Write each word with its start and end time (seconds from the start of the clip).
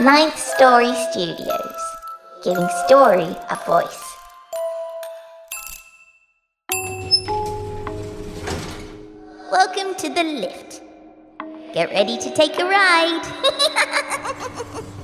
Ninth 0.00 0.38
Story 0.38 0.92
Studios, 1.10 1.80
giving 2.42 2.68
story 2.86 3.36
a 3.48 3.56
voice. 3.64 4.02
Welcome 9.52 9.94
to 9.96 10.08
the 10.08 10.24
lift. 10.24 10.82
Get 11.72 11.90
ready 11.90 12.18
to 12.18 12.34
take 12.34 12.58
a 12.58 12.64
ride. 12.64 13.24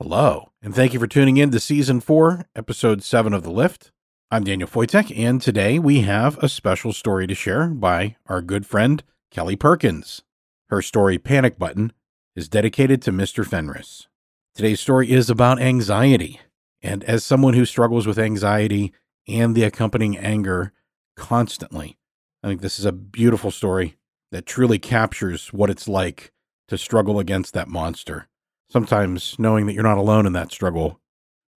Hello, 0.00 0.52
and 0.64 0.74
thank 0.74 0.94
you 0.94 0.98
for 0.98 1.06
tuning 1.06 1.36
in 1.36 1.50
to 1.50 1.60
Season 1.60 2.00
4, 2.00 2.46
Episode 2.56 3.02
7 3.02 3.34
of 3.34 3.42
The 3.42 3.50
Lift. 3.50 3.92
I'm 4.30 4.44
Daniel 4.44 4.66
Foytek, 4.66 5.14
and 5.14 5.40
today 5.40 5.78
we 5.78 6.00
have 6.00 6.42
a 6.42 6.48
special 6.48 6.94
story 6.94 7.26
to 7.26 7.34
share 7.34 7.66
by 7.66 8.16
our 8.28 8.40
good 8.40 8.64
friend, 8.64 9.02
Kelli 9.30 9.60
Perkins. 9.60 10.22
Her 10.70 10.80
story, 10.80 11.18
Panic 11.18 11.58
Button, 11.58 11.92
is 12.34 12.48
dedicated 12.48 13.02
to 13.02 13.12
Mr. 13.12 13.46
Fenris. 13.46 14.08
Today's 14.54 14.80
story 14.80 15.10
is 15.10 15.28
about 15.28 15.60
anxiety, 15.60 16.40
and 16.80 17.04
as 17.04 17.24
someone 17.24 17.52
who 17.52 17.66
struggles 17.66 18.06
with 18.06 18.18
anxiety 18.18 18.90
and 19.28 19.54
the 19.54 19.64
accompanying 19.64 20.16
anger 20.16 20.72
constantly, 21.14 21.98
I 22.42 22.48
think 22.48 22.62
this 22.62 22.78
is 22.78 22.86
a 22.86 22.92
beautiful 22.92 23.50
story 23.50 23.98
that 24.32 24.46
truly 24.46 24.78
captures 24.78 25.52
what 25.52 25.68
it's 25.68 25.88
like 25.88 26.32
to 26.68 26.78
struggle 26.78 27.18
against 27.18 27.52
that 27.52 27.68
monster 27.68 28.28
sometimes 28.68 29.38
knowing 29.38 29.66
that 29.66 29.74
you're 29.74 29.82
not 29.82 29.98
alone 29.98 30.26
in 30.26 30.32
that 30.34 30.52
struggle 30.52 31.00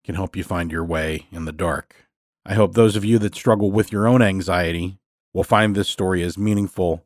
can 0.04 0.16
help 0.16 0.36
you 0.36 0.44
find 0.44 0.72
your 0.72 0.86
way 0.86 1.28
in 1.32 1.46
the 1.46 1.52
dark. 1.52 2.08
I 2.46 2.54
hope 2.54 2.74
those 2.74 2.96
of 2.96 3.04
you 3.04 3.20
that 3.20 3.36
struggle 3.36 3.72
with 3.72 3.92
your 3.92 4.08
own 4.08 4.22
anxiety 4.22 5.00
will 5.34 5.44
find 5.44 5.76
this 5.76 5.90
story 5.90 6.24
as 6.24 6.38
meaningful 6.38 7.06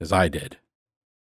as 0.00 0.12
I 0.12 0.28
did. 0.28 0.58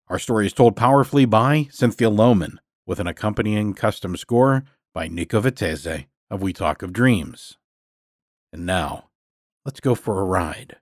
Our 0.09 0.19
story 0.19 0.47
is 0.47 0.53
told 0.53 0.77
powerfully 0.77 1.25
by 1.25 1.69
Cynthia 1.71 2.11
Lohman, 2.11 2.59
with 2.87 2.99
an 2.99 3.07
accompanying 3.07 3.75
custom 3.75 4.17
score 4.17 4.65
by 4.93 5.07
Nico 5.07 5.41
Vitese 5.41 6.07
of 6.31 6.43
We 6.43 6.53
Talk 6.53 6.83
of 6.83 6.93
Dreams. 6.93 7.59
And 8.53 8.67
now, 8.67 9.11
let's 9.65 9.81
go 9.81 9.95
for 9.95 10.21
a 10.21 10.25
ride. 10.25 10.77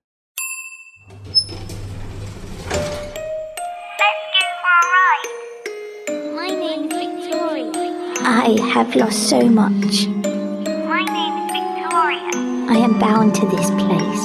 I 8.30 8.60
have 8.74 8.94
lost 8.94 9.30
so 9.30 9.40
much. 9.48 10.06
My 10.06 11.02
name 11.02 11.34
is 11.40 11.50
Victoria. 11.50 12.28
I 12.68 12.76
am 12.76 12.98
bound 12.98 13.34
to 13.36 13.46
this 13.46 13.70
place, 13.70 14.22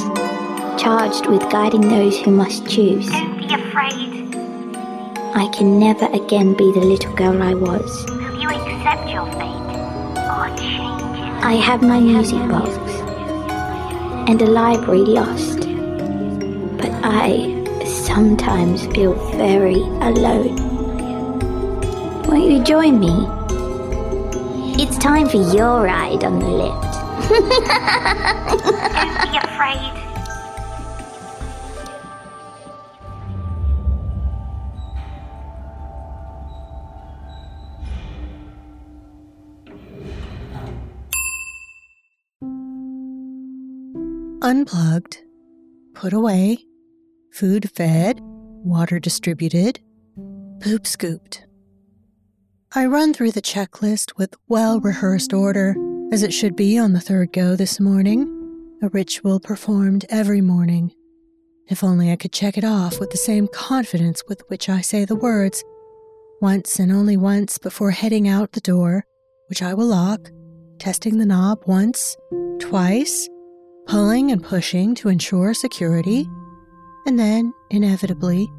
charged 0.78 1.28
with 1.28 1.50
guiding 1.50 1.88
those 1.88 2.20
who 2.20 2.32
must 2.32 2.68
choose. 2.68 3.10
Don't 3.10 3.38
be 3.38 3.46
afraid. 3.54 4.36
I 5.34 5.48
can 5.54 5.80
never 5.80 6.08
again 6.08 6.54
be 6.54 6.70
the 6.74 6.82
little 6.82 7.14
girl 7.16 7.42
I 7.42 7.54
was. 7.54 8.06
Will 8.10 8.42
you 8.42 8.50
accept 8.50 9.10
your 9.10 9.26
fate 9.40 9.72
or 10.36 10.50
change 10.58 11.18
it? 11.18 11.46
I 11.46 11.54
have 11.54 11.82
my 11.82 12.02
music 12.02 12.46
box 12.50 12.72
and 14.30 14.42
a 14.42 14.48
library 14.48 15.06
lost. 15.06 15.60
But 16.78 16.92
I 17.06 17.64
sometimes 17.86 18.86
feel 18.88 19.14
very 19.38 19.80
alone. 20.10 20.58
Won't 22.24 22.52
you 22.52 22.62
join 22.66 23.00
me? 23.00 23.43
It's 24.76 24.98
time 24.98 25.30
for 25.30 25.38
your 25.38 25.84
ride 25.84 26.24
on 26.24 26.40
the 26.40 26.48
lift. 26.48 26.94
Don't 27.30 27.48
be 29.32 29.38
afraid. 29.38 29.92
Unplugged, 44.42 45.22
put 45.94 46.14
away, 46.14 46.58
food 47.32 47.70
fed, 47.72 48.20
water 48.22 49.00
distributed, 49.00 49.80
poop 50.60 50.88
scooped. 50.88 51.46
I 52.76 52.88
run 52.88 53.14
through 53.14 53.34
the 53.34 53.42
checklist 53.42 54.18
with 54.18 54.34
well 54.48 54.80
rehearsed 54.80 55.32
order, 55.32 55.76
as 56.12 56.24
it 56.24 56.34
should 56.34 56.56
be 56.56 56.76
on 56.80 56.94
the 56.94 57.00
third 57.00 57.32
go 57.32 57.56
this 57.56 57.80
morning, 57.80 58.28
a 58.82 58.90
ritual 58.90 59.40
performed 59.40 60.08
every 60.10 60.42
morning. 60.42 60.92
If 61.68 61.84
only 61.84 62.12
I 62.12 62.16
could 62.16 62.32
check 62.32 62.58
it 62.58 62.64
off 62.64 63.00
with 63.00 63.12
the 63.12 63.18
same 63.18 63.48
confidence 63.48 64.24
with 64.28 64.42
which 64.48 64.70
I 64.70 64.82
say 64.82 65.06
the 65.06 65.16
words, 65.16 65.64
once 66.42 66.80
and 66.80 66.92
only 66.92 67.16
once 67.16 67.60
before 67.60 67.92
heading 67.92 68.28
out 68.28 68.54
the 68.54 68.60
door, 68.60 69.06
which 69.50 69.62
I 69.62 69.76
will 69.76 69.86
lock, 69.86 70.32
testing 70.80 71.20
the 71.20 71.28
knob 71.28 71.60
once, 71.68 72.18
twice, 72.58 73.30
pulling 73.86 74.32
and 74.32 74.44
pushing 74.44 74.96
to 74.96 75.10
ensure 75.10 75.54
security, 75.54 76.28
and 77.06 77.20
then, 77.20 77.54
inevitably, 77.70 78.50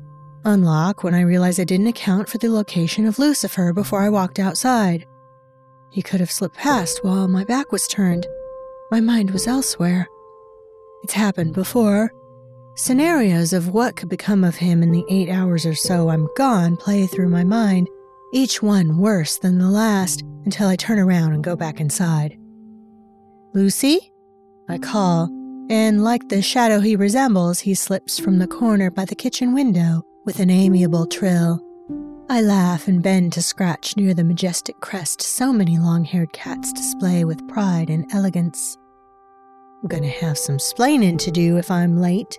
unlock 0.44 1.02
when 1.02 1.14
I 1.14 1.22
realize 1.22 1.58
I 1.58 1.64
didn't 1.64 1.86
account 1.86 2.28
for 2.28 2.38
the 2.38 2.50
location 2.50 3.06
of 3.06 3.18
Lucifer 3.18 3.72
before 3.72 4.00
I 4.00 4.08
walked 4.08 4.38
outside. 4.38 5.06
He 5.90 6.02
could 6.02 6.20
have 6.20 6.30
slipped 6.30 6.56
past 6.56 7.04
while 7.04 7.28
my 7.28 7.44
back 7.44 7.72
was 7.72 7.88
turned. 7.88 8.26
My 8.90 9.00
mind 9.00 9.30
was 9.30 9.46
elsewhere. 9.46 10.08
It's 11.02 11.12
happened 11.12 11.54
before. 11.54 12.12
Scenarios 12.76 13.52
of 13.52 13.68
what 13.68 13.96
could 13.96 14.08
become 14.08 14.42
of 14.42 14.56
him 14.56 14.82
in 14.82 14.90
the 14.90 15.04
eight 15.08 15.28
hours 15.28 15.64
or 15.64 15.74
so 15.74 16.08
I'm 16.08 16.28
gone 16.36 16.76
play 16.76 17.06
through 17.06 17.28
my 17.28 17.44
mind, 17.44 17.88
each 18.32 18.62
one 18.62 18.98
worse 18.98 19.38
than 19.38 19.58
the 19.58 19.70
last, 19.70 20.22
until 20.44 20.68
I 20.68 20.76
turn 20.76 20.98
around 20.98 21.32
and 21.32 21.44
go 21.44 21.54
back 21.54 21.80
inside. 21.80 22.36
Lucy? 23.54 24.12
I 24.68 24.78
call, 24.78 25.28
and 25.70 26.02
like 26.02 26.28
the 26.28 26.42
shadow 26.42 26.80
he 26.80 26.96
resembles, 26.96 27.60
he 27.60 27.74
slips 27.74 28.18
from 28.18 28.38
the 28.38 28.48
corner 28.48 28.90
by 28.90 29.04
the 29.04 29.14
kitchen 29.14 29.54
window 29.54 30.04
with 30.24 30.40
an 30.40 30.50
amiable 30.50 31.06
trill. 31.06 31.60
I 32.30 32.40
laugh 32.40 32.88
and 32.88 33.02
bend 33.02 33.34
to 33.34 33.42
scratch 33.42 33.96
near 33.96 34.14
the 34.14 34.24
majestic 34.24 34.80
crest 34.80 35.20
so 35.20 35.52
many 35.52 35.78
long 35.78 36.04
haired 36.04 36.32
cats 36.32 36.72
display 36.72 37.24
with 37.24 37.46
pride 37.48 37.90
and 37.90 38.06
elegance. 38.14 38.78
I'm 39.82 39.88
gonna 39.88 40.08
have 40.08 40.38
some 40.38 40.56
splaining 40.56 41.18
to 41.18 41.30
do 41.30 41.58
if 41.58 41.70
I'm 41.70 42.00
late. 42.00 42.38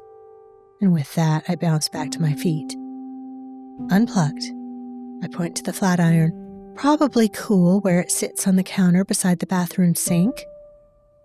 And 0.81 0.91
with 0.91 1.13
that, 1.13 1.43
I 1.47 1.55
bounce 1.55 1.87
back 1.87 2.09
to 2.11 2.21
my 2.21 2.33
feet. 2.33 2.75
Unplugged. 3.91 4.43
I 5.23 5.27
point 5.27 5.55
to 5.57 5.63
the 5.63 5.73
flat 5.73 5.99
iron, 5.99 6.73
probably 6.75 7.29
cool 7.29 7.81
where 7.81 8.01
it 8.01 8.11
sits 8.11 8.47
on 8.47 8.55
the 8.55 8.63
counter 8.63 9.05
beside 9.05 9.39
the 9.39 9.45
bathroom 9.45 9.93
sink. 9.93 10.43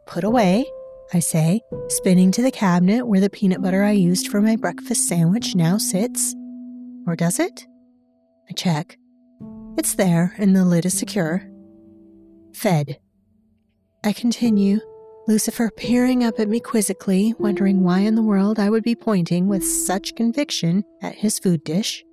Put 0.07 0.25
away, 0.25 0.67
I 1.15 1.21
say, 1.21 1.63
spinning 1.89 2.31
to 2.33 2.43
the 2.43 2.51
cabinet 2.51 3.07
where 3.07 3.21
the 3.21 3.31
peanut 3.31 3.63
butter 3.63 3.83
I 3.83 3.93
used 3.93 4.29
for 4.29 4.43
my 4.43 4.57
breakfast 4.57 5.09
sandwich 5.09 5.55
now 5.55 5.79
sits. 5.79 6.35
Or 7.07 7.17
does 7.17 7.39
it? 7.39 7.67
I 8.49 8.53
check. 8.53 8.99
It's 9.77 9.95
there, 9.95 10.35
and 10.39 10.55
the 10.55 10.65
lid 10.65 10.85
is 10.85 10.99
secure. 10.99 11.49
Fed. 12.53 12.99
I 14.05 14.13
continue, 14.13 14.81
Lucifer 15.27 15.71
peering 15.71 16.25
up 16.25 16.41
at 16.41 16.49
me 16.49 16.61
quizzically, 16.61 17.35
wondering 17.39 17.83
why 17.83 18.01
in 18.01 18.15
the 18.15 18.23
world 18.23 18.59
I 18.59 18.71
would 18.71 18.83
be 18.83 18.95
pointing 18.95 19.47
with 19.47 19.65
such 19.65 20.17
conviction 20.17 20.85
at 21.03 21.15
his 21.15 21.39
food 21.39 21.63
dish. 21.65 22.05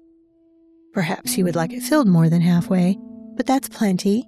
Perhaps 0.93 1.33
he 1.33 1.43
would 1.43 1.55
like 1.55 1.73
it 1.73 1.83
filled 1.83 2.07
more 2.07 2.29
than 2.29 2.41
halfway, 2.41 2.97
but 3.35 3.45
that's 3.45 3.69
plenty. 3.69 4.27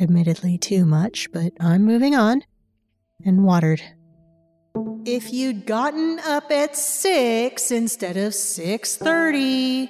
Admittedly, 0.00 0.58
too 0.58 0.84
much, 0.84 1.30
but 1.32 1.52
I'm 1.60 1.84
moving 1.84 2.14
on. 2.14 2.42
And 3.24 3.44
watered. 3.44 3.82
If 5.06 5.32
you'd 5.32 5.64
gotten 5.64 6.18
up 6.20 6.50
at 6.50 6.76
6 6.76 7.70
instead 7.70 8.16
of 8.18 8.34
6:30. 8.34 9.88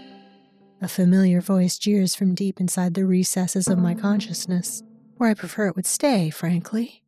A 0.81 0.89
familiar 0.89 1.41
voice 1.41 1.79
jeers 1.79 2.15
from 2.15 2.35
deep 2.35 2.61
inside 2.61 2.95
the 2.95 3.05
recesses 3.05 3.67
of 3.67 3.79
my 3.79 3.95
consciousness, 3.95 4.83
where 5.17 5.29
I 5.29 5.35
prefer 5.35 5.67
it 5.67 5.75
would 5.75 5.87
stay, 5.87 6.31
frankly. 6.31 7.03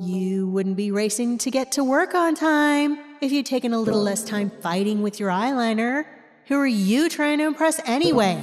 You 0.00 0.48
wouldn't 0.48 0.76
be 0.76 0.90
racing 0.90 1.38
to 1.38 1.50
get 1.50 1.72
to 1.72 1.84
work 1.84 2.14
on 2.14 2.34
time 2.34 2.98
if 3.20 3.32
you'd 3.32 3.46
taken 3.46 3.72
a 3.72 3.78
little 3.80 4.02
less 4.02 4.22
time 4.22 4.50
fighting 4.60 5.02
with 5.02 5.18
your 5.18 5.30
eyeliner. 5.30 6.04
Who 6.48 6.58
are 6.58 6.66
you 6.66 7.08
trying 7.08 7.38
to 7.38 7.46
impress 7.46 7.80
anyway? 7.86 8.38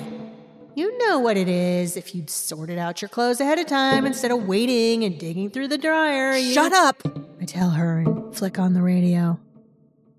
You 0.75 0.97
know 0.97 1.19
what 1.19 1.37
it 1.37 1.47
is 1.47 1.95
if 1.97 2.15
you'd 2.15 2.29
sorted 2.29 2.79
out 2.79 3.01
your 3.01 3.09
clothes 3.09 3.41
ahead 3.41 3.59
of 3.59 3.67
time 3.67 4.05
instead 4.05 4.31
of 4.31 4.47
waiting 4.47 5.03
and 5.03 5.19
digging 5.19 5.49
through 5.49 5.67
the 5.67 5.77
dryer. 5.77 6.39
Shut 6.41 6.73
up! 6.73 7.03
I 7.41 7.45
tell 7.45 7.69
her 7.71 7.99
and 7.99 8.18
flick 8.33 8.59
on 8.59 8.73
the 8.73 8.81
radio. 8.81 9.39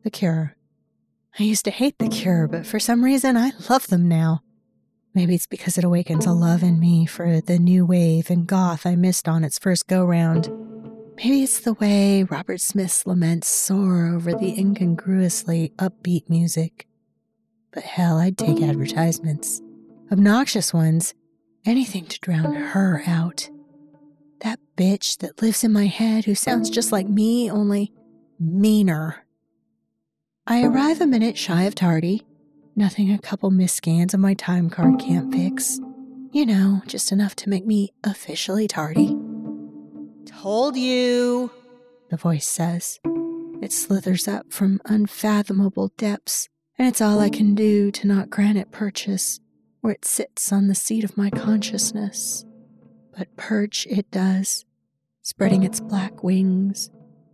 The 0.02 0.10
Cure. 0.10 0.56
I 1.38 1.42
used 1.42 1.64
to 1.66 1.70
hate 1.70 1.98
The 1.98 2.08
Cure, 2.08 2.48
but 2.48 2.66
for 2.66 2.80
some 2.80 3.04
reason 3.04 3.36
I 3.36 3.52
love 3.68 3.86
them 3.88 4.08
now. 4.08 4.42
Maybe 5.14 5.34
it's 5.34 5.46
because 5.46 5.76
it 5.76 5.84
awakens 5.84 6.26
a 6.26 6.32
love 6.32 6.62
in 6.62 6.78
me 6.78 7.06
for 7.06 7.40
the 7.40 7.58
new 7.58 7.84
wave 7.84 8.30
and 8.30 8.46
goth 8.46 8.86
I 8.86 8.94
missed 8.94 9.28
on 9.28 9.44
its 9.44 9.58
first 9.58 9.88
go 9.88 10.04
round. 10.04 10.48
Maybe 11.16 11.42
it's 11.42 11.60
the 11.60 11.74
way 11.74 12.22
Robert 12.22 12.60
Smith's 12.60 13.06
laments 13.06 13.48
soar 13.48 14.06
over 14.06 14.32
the 14.32 14.58
incongruously 14.58 15.72
upbeat 15.76 16.30
music. 16.30 16.86
But 17.72 17.82
hell, 17.82 18.18
I'd 18.18 18.38
take 18.38 18.62
advertisements. 18.62 19.60
Obnoxious 20.10 20.72
ones. 20.72 21.14
Anything 21.66 22.06
to 22.06 22.18
drown 22.20 22.54
her 22.54 23.02
out. 23.06 23.50
That 24.40 24.60
bitch 24.76 25.18
that 25.18 25.42
lives 25.42 25.62
in 25.62 25.72
my 25.72 25.86
head 25.86 26.24
who 26.24 26.34
sounds 26.34 26.70
just 26.70 26.90
like 26.90 27.06
me, 27.06 27.50
only 27.50 27.92
meaner. 28.40 29.24
I 30.46 30.62
oh. 30.62 30.70
arrive 30.70 31.00
a 31.00 31.06
minute 31.06 31.36
shy 31.36 31.64
of 31.64 31.74
tardy. 31.74 32.22
Nothing 32.74 33.12
a 33.12 33.18
couple 33.18 33.50
misscans 33.50 34.14
of 34.14 34.20
my 34.20 34.34
time 34.34 34.70
card 34.70 34.98
can't 34.98 35.32
fix. 35.32 35.78
You 36.32 36.46
know, 36.46 36.82
just 36.86 37.12
enough 37.12 37.36
to 37.36 37.50
make 37.50 37.66
me 37.66 37.92
officially 38.02 38.66
tardy. 38.66 39.16
Told 40.24 40.76
you, 40.76 41.50
the 42.08 42.16
voice 42.16 42.46
says. 42.46 42.98
It 43.60 43.72
slithers 43.72 44.26
up 44.26 44.52
from 44.52 44.80
unfathomable 44.86 45.92
depths, 45.98 46.48
and 46.78 46.88
it's 46.88 47.00
all 47.00 47.18
I 47.18 47.28
can 47.28 47.54
do 47.54 47.90
to 47.90 48.06
not 48.06 48.30
grant 48.30 48.56
it 48.56 48.70
purchase, 48.70 49.40
where 49.80 49.92
it 49.92 50.04
sits 50.06 50.50
on 50.52 50.68
the 50.68 50.74
seat 50.74 51.04
of 51.04 51.16
my 51.16 51.28
consciousness. 51.28 52.46
But 53.16 53.36
perch 53.36 53.86
it 53.86 54.10
does, 54.10 54.64
spreading 55.20 55.62
its 55.62 55.80
black 55.80 56.22
wings. 56.22 56.90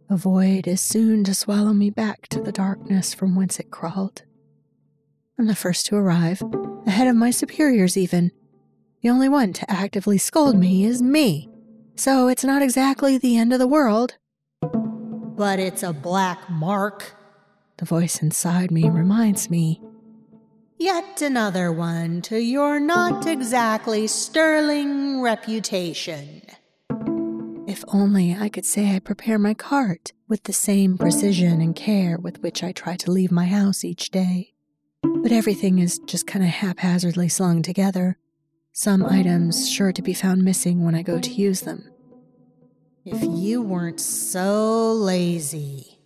A 0.08 0.16
void 0.16 0.66
is 0.66 0.80
soon 0.80 1.24
to 1.24 1.34
swallow 1.34 1.72
me 1.72 1.90
back 1.90 2.28
to 2.28 2.40
the 2.40 2.52
darkness 2.52 3.12
from 3.12 3.34
whence 3.34 3.58
it 3.58 3.70
crawled. 3.70 4.22
I'm 5.38 5.46
the 5.46 5.54
first 5.54 5.86
to 5.86 5.96
arrive, 5.96 6.42
ahead 6.86 7.08
of 7.08 7.16
my 7.16 7.30
superiors, 7.30 7.96
even. 7.96 8.30
The 9.02 9.10
only 9.10 9.28
one 9.28 9.52
to 9.54 9.70
actively 9.70 10.18
scold 10.18 10.56
me 10.56 10.84
is 10.84 11.02
me 11.02 11.50
so 11.96 12.28
it's 12.28 12.44
not 12.44 12.62
exactly 12.62 13.16
the 13.18 13.36
end 13.36 13.52
of 13.52 13.58
the 13.58 13.66
world. 13.66 14.16
But 14.60 15.58
it's 15.58 15.82
a 15.82 15.92
black 15.92 16.48
mark, 16.48 17.14
the 17.78 17.84
voice 17.84 18.22
inside 18.22 18.70
me 18.70 18.88
reminds 18.88 19.50
me. 19.50 19.82
Yet 20.78 21.22
another 21.22 21.72
one 21.72 22.20
to 22.22 22.38
your 22.38 22.78
not 22.78 23.26
exactly 23.26 24.06
sterling 24.06 25.22
reputation. 25.22 26.42
If 27.76 27.84
only 27.88 28.34
I 28.34 28.48
could 28.48 28.64
say 28.64 28.96
I 28.96 29.00
prepare 29.00 29.38
my 29.38 29.52
cart 29.52 30.14
with 30.28 30.44
the 30.44 30.54
same 30.54 30.96
precision 30.96 31.60
and 31.60 31.76
care 31.76 32.16
with 32.16 32.42
which 32.42 32.62
I 32.62 32.72
try 32.72 32.96
to 32.96 33.10
leave 33.10 33.30
my 33.30 33.44
house 33.44 33.84
each 33.84 34.08
day. 34.08 34.54
But 35.02 35.30
everything 35.30 35.78
is 35.78 35.98
just 36.06 36.26
kind 36.26 36.42
of 36.42 36.50
haphazardly 36.52 37.28
slung 37.28 37.60
together, 37.60 38.16
some 38.72 39.04
items 39.04 39.68
sure 39.70 39.92
to 39.92 40.00
be 40.00 40.14
found 40.14 40.42
missing 40.42 40.86
when 40.86 40.94
I 40.94 41.02
go 41.02 41.20
to 41.20 41.30
use 41.30 41.60
them. 41.60 41.90
If 43.04 43.22
you 43.22 43.60
weren't 43.60 44.00
so 44.00 44.94
lazy. 44.94 45.98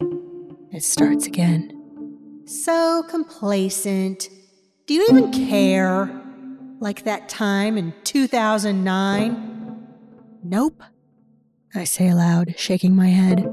It 0.72 0.82
starts 0.82 1.28
again. 1.28 2.42
So 2.46 3.04
complacent. 3.08 4.28
Do 4.86 4.94
you 4.94 5.06
even 5.08 5.30
care? 5.30 6.20
Like 6.80 7.04
that 7.04 7.28
time 7.28 7.78
in 7.78 7.94
2009? 8.02 9.86
Nope. 10.42 10.82
I 11.74 11.84
say 11.84 12.08
aloud, 12.08 12.54
shaking 12.56 12.96
my 12.96 13.08
head. 13.08 13.44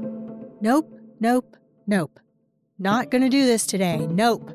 Nope, 0.60 0.92
nope, 1.20 1.56
nope. 1.86 2.18
Not 2.78 3.10
gonna 3.10 3.28
do 3.28 3.46
this 3.46 3.66
today. 3.66 4.06
Nope. 4.06 4.50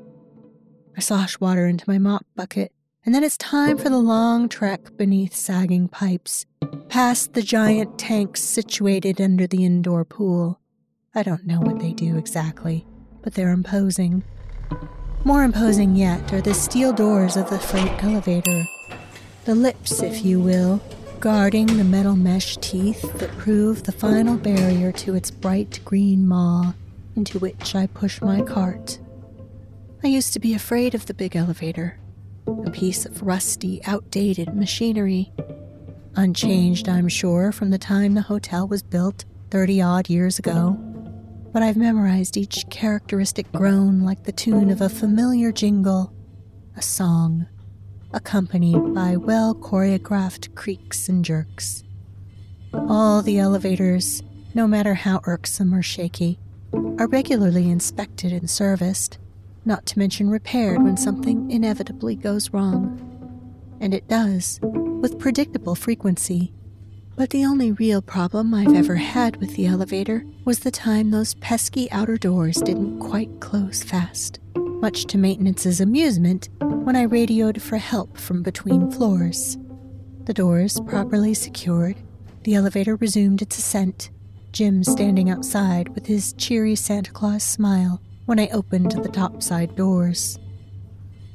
I 0.97 1.01
slosh 1.01 1.39
water 1.39 1.65
into 1.65 1.85
my 1.87 1.97
mop 1.97 2.25
bucket 2.35 2.71
and 3.05 3.13
then 3.13 3.23
it's 3.23 3.37
time 3.37 3.77
for 3.77 3.89
the 3.89 3.97
long 3.97 4.47
trek 4.47 4.95
beneath 4.95 5.35
sagging 5.35 5.89
pipes, 5.89 6.45
past 6.87 7.33
the 7.33 7.41
giant 7.41 7.99
tanks 7.99 8.41
situated 8.41 9.19
under 9.19 9.45
the 9.45 9.65
indoor 9.65 10.05
pool. 10.05 10.61
I 11.13 11.21
don't 11.21 11.45
know 11.45 11.59
what 11.59 11.79
they 11.79 11.91
do 11.91 12.17
exactly, 12.17 12.87
but 13.21 13.33
they're 13.33 13.51
imposing. 13.51 14.23
More 15.25 15.43
imposing 15.43 15.97
yet 15.97 16.31
are 16.31 16.39
the 16.39 16.53
steel 16.53 16.93
doors 16.93 17.35
of 17.35 17.49
the 17.49 17.59
freight 17.59 18.01
elevator. 18.01 18.63
The 19.43 19.55
lips, 19.55 20.01
if 20.01 20.23
you 20.23 20.39
will, 20.39 20.81
guarding 21.23 21.67
the 21.77 21.85
metal 21.85 22.17
mesh 22.17 22.57
teeth 22.57 23.01
that 23.17 23.31
prove 23.37 23.83
the 23.83 23.93
final 23.93 24.35
barrier 24.35 24.91
to 24.91 25.15
its 25.15 25.31
bright 25.31 25.79
green 25.85 26.27
maw, 26.27 26.73
into 27.15 27.39
which 27.39 27.75
I 27.75 27.87
push 27.87 28.19
my 28.19 28.41
cart. 28.41 28.99
I 30.03 30.07
used 30.07 30.33
to 30.33 30.39
be 30.41 30.53
afraid 30.53 30.93
of 30.93 31.05
the 31.05 31.13
big 31.13 31.37
elevator 31.37 31.97
a 32.65 32.71
piece 32.71 33.05
of 33.05 33.21
rusty, 33.21 33.79
outdated 33.85 34.53
machinery. 34.53 35.31
Unchanged, 36.17 36.89
I'm 36.89 37.07
sure, 37.07 37.53
from 37.53 37.69
the 37.69 37.77
time 37.77 38.15
the 38.15 38.23
hotel 38.23 38.67
was 38.67 38.83
built 38.83 39.23
30 39.49 39.81
odd 39.81 40.09
years 40.09 40.39
ago. 40.39 40.73
But 41.53 41.63
I've 41.63 41.77
memorized 41.77 42.35
each 42.35 42.65
characteristic 42.69 43.49
groan 43.53 44.01
like 44.01 44.25
the 44.25 44.33
tune 44.33 44.69
of 44.69 44.81
a 44.81 44.89
familiar 44.89 45.53
jingle, 45.53 46.11
a 46.75 46.81
song, 46.81 47.47
accompanied 48.13 48.93
by 48.93 49.17
well 49.17 49.55
choreographed 49.55 50.55
creaks 50.55 51.09
and 51.09 51.25
jerks. 51.25 51.83
All 52.73 53.21
the 53.21 53.39
elevators, 53.39 54.23
no 54.53 54.67
matter 54.67 54.93
how 54.93 55.21
irksome 55.25 55.73
or 55.73 55.81
shaky, 55.81 56.39
are 56.99 57.07
regularly 57.07 57.69
inspected 57.69 58.31
and 58.31 58.49
serviced 58.49 59.19
not 59.65 59.85
to 59.87 59.99
mention 59.99 60.29
repaired 60.29 60.83
when 60.83 60.97
something 60.97 61.49
inevitably 61.49 62.15
goes 62.15 62.51
wrong. 62.51 62.99
And 63.79 63.93
it 63.93 64.07
does, 64.07 64.59
with 64.61 65.19
predictable 65.19 65.75
frequency. 65.75 66.53
But 67.15 67.29
the 67.29 67.45
only 67.45 67.71
real 67.71 68.01
problem 68.01 68.53
I've 68.53 68.73
ever 68.73 68.95
had 68.95 69.37
with 69.37 69.55
the 69.55 69.67
elevator 69.67 70.25
was 70.45 70.59
the 70.59 70.71
time 70.71 71.11
those 71.11 71.35
pesky 71.35 71.91
outer 71.91 72.17
doors 72.17 72.57
didn't 72.57 72.99
quite 72.99 73.39
close 73.39 73.83
fast, 73.83 74.39
much 74.83 75.05
to 75.05 75.17
maintenance's 75.17 75.79
amusement 75.79 76.49
when 76.59 76.97
I 76.97 77.03
radioed 77.03 77.61
for 77.61 77.77
help 77.77 78.17
from 78.17 78.43
between 78.43 78.91
floors. 78.91 79.57
The 80.25 80.33
doors 80.33 80.77
properly 80.81 81.33
secured, 81.33 81.95
the 82.43 82.55
elevator 82.55 82.97
resumed 82.97 83.41
its 83.41 83.57
ascent, 83.57 84.09
Jim 84.51 84.83
standing 84.83 85.29
outside 85.29 85.87
with 85.95 86.07
his 86.07 86.33
cheery 86.33 86.75
Santa 86.75 87.13
Claus 87.13 87.43
smile 87.43 88.01
when 88.25 88.41
I 88.41 88.49
opened 88.49 88.91
the 88.91 89.07
topside 89.07 89.73
doors. 89.77 90.37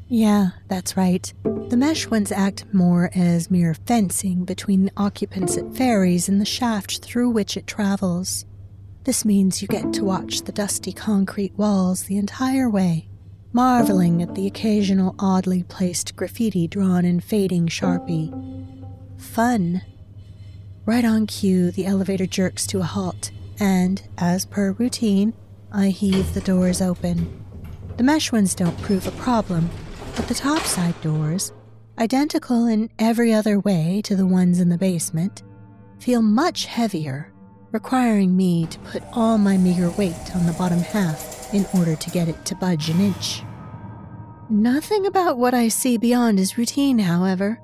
Yeah, 0.09 0.49
that's 0.69 0.99
right. 0.99 1.33
The 1.43 1.77
mesh 1.79 2.07
ones 2.07 2.31
act 2.31 2.67
more 2.75 3.11
as 3.15 3.51
mere 3.51 3.73
fencing 3.73 4.45
between 4.45 4.85
the 4.85 4.93
occupants 4.99 5.57
it 5.57 5.75
ferries 5.75 6.29
and 6.29 6.39
the 6.39 6.45
shaft 6.45 7.03
through 7.03 7.31
which 7.31 7.57
it 7.57 7.67
travels. 7.67 8.45
This 9.05 9.25
means 9.25 9.63
you 9.63 9.69
get 9.69 9.95
to 9.95 10.05
watch 10.05 10.43
the 10.43 10.53
dusty 10.53 10.93
concrete 10.93 11.57
walls 11.57 12.03
the 12.03 12.19
entire 12.19 12.69
way, 12.69 13.09
marveling 13.53 14.23
at 14.23 14.35
the 14.35 14.47
occasional 14.47 15.15
oddly 15.19 15.63
placed 15.63 16.15
graffiti 16.17 16.69
drawn 16.69 17.05
in 17.05 17.21
fading 17.21 17.67
Sharpie. 17.67 18.31
Fun. 19.19 19.83
Right 20.85 21.05
on 21.05 21.27
cue, 21.27 21.71
the 21.71 21.87
elevator 21.87 22.27
jerks 22.27 22.67
to 22.69 22.81
a 22.81 22.85
halt, 22.85 23.31
and, 23.59 24.03
as 24.19 24.45
per 24.45 24.73
routine, 24.73 25.35
I 25.73 25.89
heave 25.89 26.35
the 26.35 26.41
doors 26.41 26.81
open. 26.81 27.45
The 27.97 28.03
mesh 28.03 28.33
ones 28.33 28.55
don't 28.55 28.81
prove 28.83 29.07
a 29.07 29.13
problem, 29.13 29.71
but 30.15 30.29
the 30.29 30.35
topside 30.35 31.01
doors, 31.01 31.53
identical 31.99 32.67
in 32.67 32.91
every 32.99 33.33
other 33.33 33.59
way 33.59 34.01
to 34.05 34.15
the 34.15 34.27
ones 34.27 34.61
in 34.61 34.69
the 34.69 34.79
basement, 34.79 35.43
feel 35.99 36.23
much 36.23 36.67
heavier, 36.67 37.33
requiring 37.73 38.37
me 38.37 38.67
to 38.67 38.79
put 38.81 39.03
all 39.13 39.37
my 39.37 39.57
meager 39.57 39.91
weight 39.91 40.37
on 40.37 40.47
the 40.47 40.55
bottom 40.59 40.79
half 40.79 41.38
in 41.53 41.67
order 41.75 41.97
to 41.97 42.11
get 42.11 42.29
it 42.29 42.45
to 42.47 42.55
budge 42.55 42.89
an 42.89 43.01
inch. 43.01 43.43
Nothing 44.51 45.07
about 45.07 45.39
what 45.39 45.55
I 45.55 45.69
see 45.69 45.99
beyond 45.99 46.41
is 46.41 46.57
routine, 46.57 46.99
however. 46.99 47.61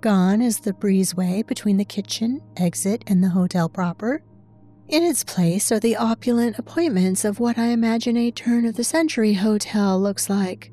Gone 0.00 0.40
is 0.40 0.60
the 0.60 0.72
breezeway 0.72 1.46
between 1.46 1.76
the 1.76 1.84
kitchen, 1.84 2.40
exit, 2.56 3.04
and 3.06 3.22
the 3.22 3.30
hotel 3.30 3.68
proper. 3.68 4.22
In 4.88 5.02
its 5.02 5.22
place 5.22 5.70
are 5.70 5.80
the 5.80 5.96
opulent 5.96 6.58
appointments 6.58 7.24
of 7.24 7.40
what 7.40 7.58
I 7.58 7.66
imagine 7.66 8.16
a 8.16 8.30
turn 8.30 8.64
of 8.64 8.76
the 8.76 8.84
century 8.84 9.34
hotel 9.34 10.00
looks 10.00 10.30
like. 10.30 10.72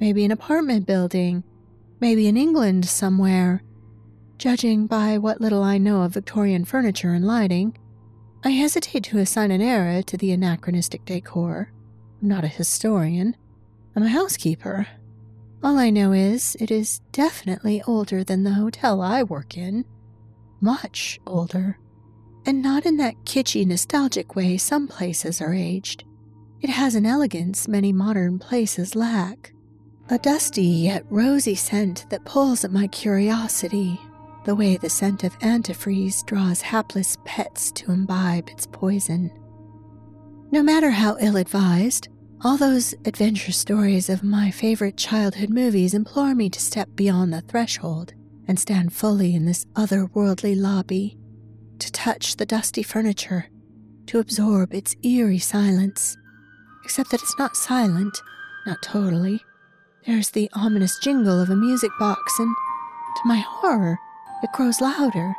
Maybe 0.00 0.24
an 0.24 0.32
apartment 0.32 0.86
building, 0.86 1.44
maybe 2.00 2.26
in 2.26 2.36
England 2.36 2.86
somewhere. 2.86 3.62
Judging 4.38 4.86
by 4.86 5.18
what 5.18 5.40
little 5.40 5.62
I 5.62 5.78
know 5.78 6.02
of 6.02 6.14
Victorian 6.14 6.64
furniture 6.64 7.12
and 7.12 7.24
lighting, 7.24 7.76
I 8.42 8.50
hesitate 8.50 9.04
to 9.04 9.18
assign 9.18 9.50
an 9.50 9.60
era 9.60 10.02
to 10.04 10.16
the 10.16 10.32
anachronistic 10.32 11.04
decor. 11.04 11.72
I'm 12.22 12.28
not 12.28 12.44
a 12.44 12.48
historian, 12.48 13.36
I'm 13.94 14.02
a 14.02 14.08
housekeeper. 14.08 14.86
All 15.62 15.76
I 15.76 15.90
know 15.90 16.12
is 16.12 16.56
it 16.58 16.70
is 16.70 17.00
definitely 17.12 17.82
older 17.86 18.24
than 18.24 18.44
the 18.44 18.54
hotel 18.54 19.02
I 19.02 19.22
work 19.22 19.58
in. 19.58 19.84
Much 20.60 21.20
older 21.26 21.78
and 22.46 22.62
not 22.62 22.86
in 22.86 22.96
that 22.96 23.24
kitschy, 23.24 23.66
nostalgic 23.66 24.34
way 24.34 24.56
some 24.56 24.88
places 24.88 25.40
are 25.40 25.54
aged. 25.54 26.04
It 26.60 26.70
has 26.70 26.94
an 26.94 27.06
elegance 27.06 27.68
many 27.68 27.92
modern 27.92 28.38
places 28.38 28.94
lack. 28.94 29.52
A 30.08 30.18
dusty 30.18 30.62
yet 30.62 31.04
rosy 31.08 31.54
scent 31.54 32.06
that 32.10 32.24
pulls 32.24 32.64
at 32.64 32.72
my 32.72 32.86
curiosity, 32.88 34.00
the 34.44 34.54
way 34.54 34.76
the 34.76 34.90
scent 34.90 35.24
of 35.24 35.38
antifreeze 35.40 36.24
draws 36.26 36.60
hapless 36.60 37.16
pets 37.24 37.70
to 37.72 37.92
imbibe 37.92 38.48
its 38.48 38.66
poison. 38.66 39.30
No 40.50 40.62
matter 40.62 40.90
how 40.90 41.16
ill 41.20 41.36
advised, 41.36 42.08
all 42.42 42.56
those 42.56 42.94
adventure 43.04 43.52
stories 43.52 44.08
of 44.08 44.22
my 44.22 44.50
favorite 44.50 44.96
childhood 44.96 45.50
movies 45.50 45.92
implore 45.92 46.34
me 46.34 46.48
to 46.50 46.60
step 46.60 46.88
beyond 46.94 47.32
the 47.32 47.42
threshold 47.42 48.14
and 48.48 48.58
stand 48.58 48.92
fully 48.92 49.34
in 49.34 49.44
this 49.44 49.66
otherworldly 49.76 50.58
lobby, 50.58 51.18
to 51.78 51.92
touch 51.92 52.36
the 52.36 52.46
dusty 52.46 52.82
furniture, 52.82 53.46
to 54.06 54.18
absorb 54.18 54.74
its 54.74 54.96
eerie 55.04 55.38
silence. 55.38 56.16
Except 56.82 57.10
that 57.10 57.20
it's 57.20 57.38
not 57.38 57.56
silent, 57.56 58.18
not 58.66 58.82
totally. 58.82 59.40
There's 60.06 60.30
the 60.30 60.50
ominous 60.54 60.98
jingle 60.98 61.40
of 61.40 61.50
a 61.50 61.56
music 61.56 61.90
box, 62.00 62.38
and 62.38 62.54
to 63.16 63.22
my 63.28 63.36
horror, 63.36 63.98
it 64.42 64.52
grows 64.52 64.80
louder, 64.80 65.36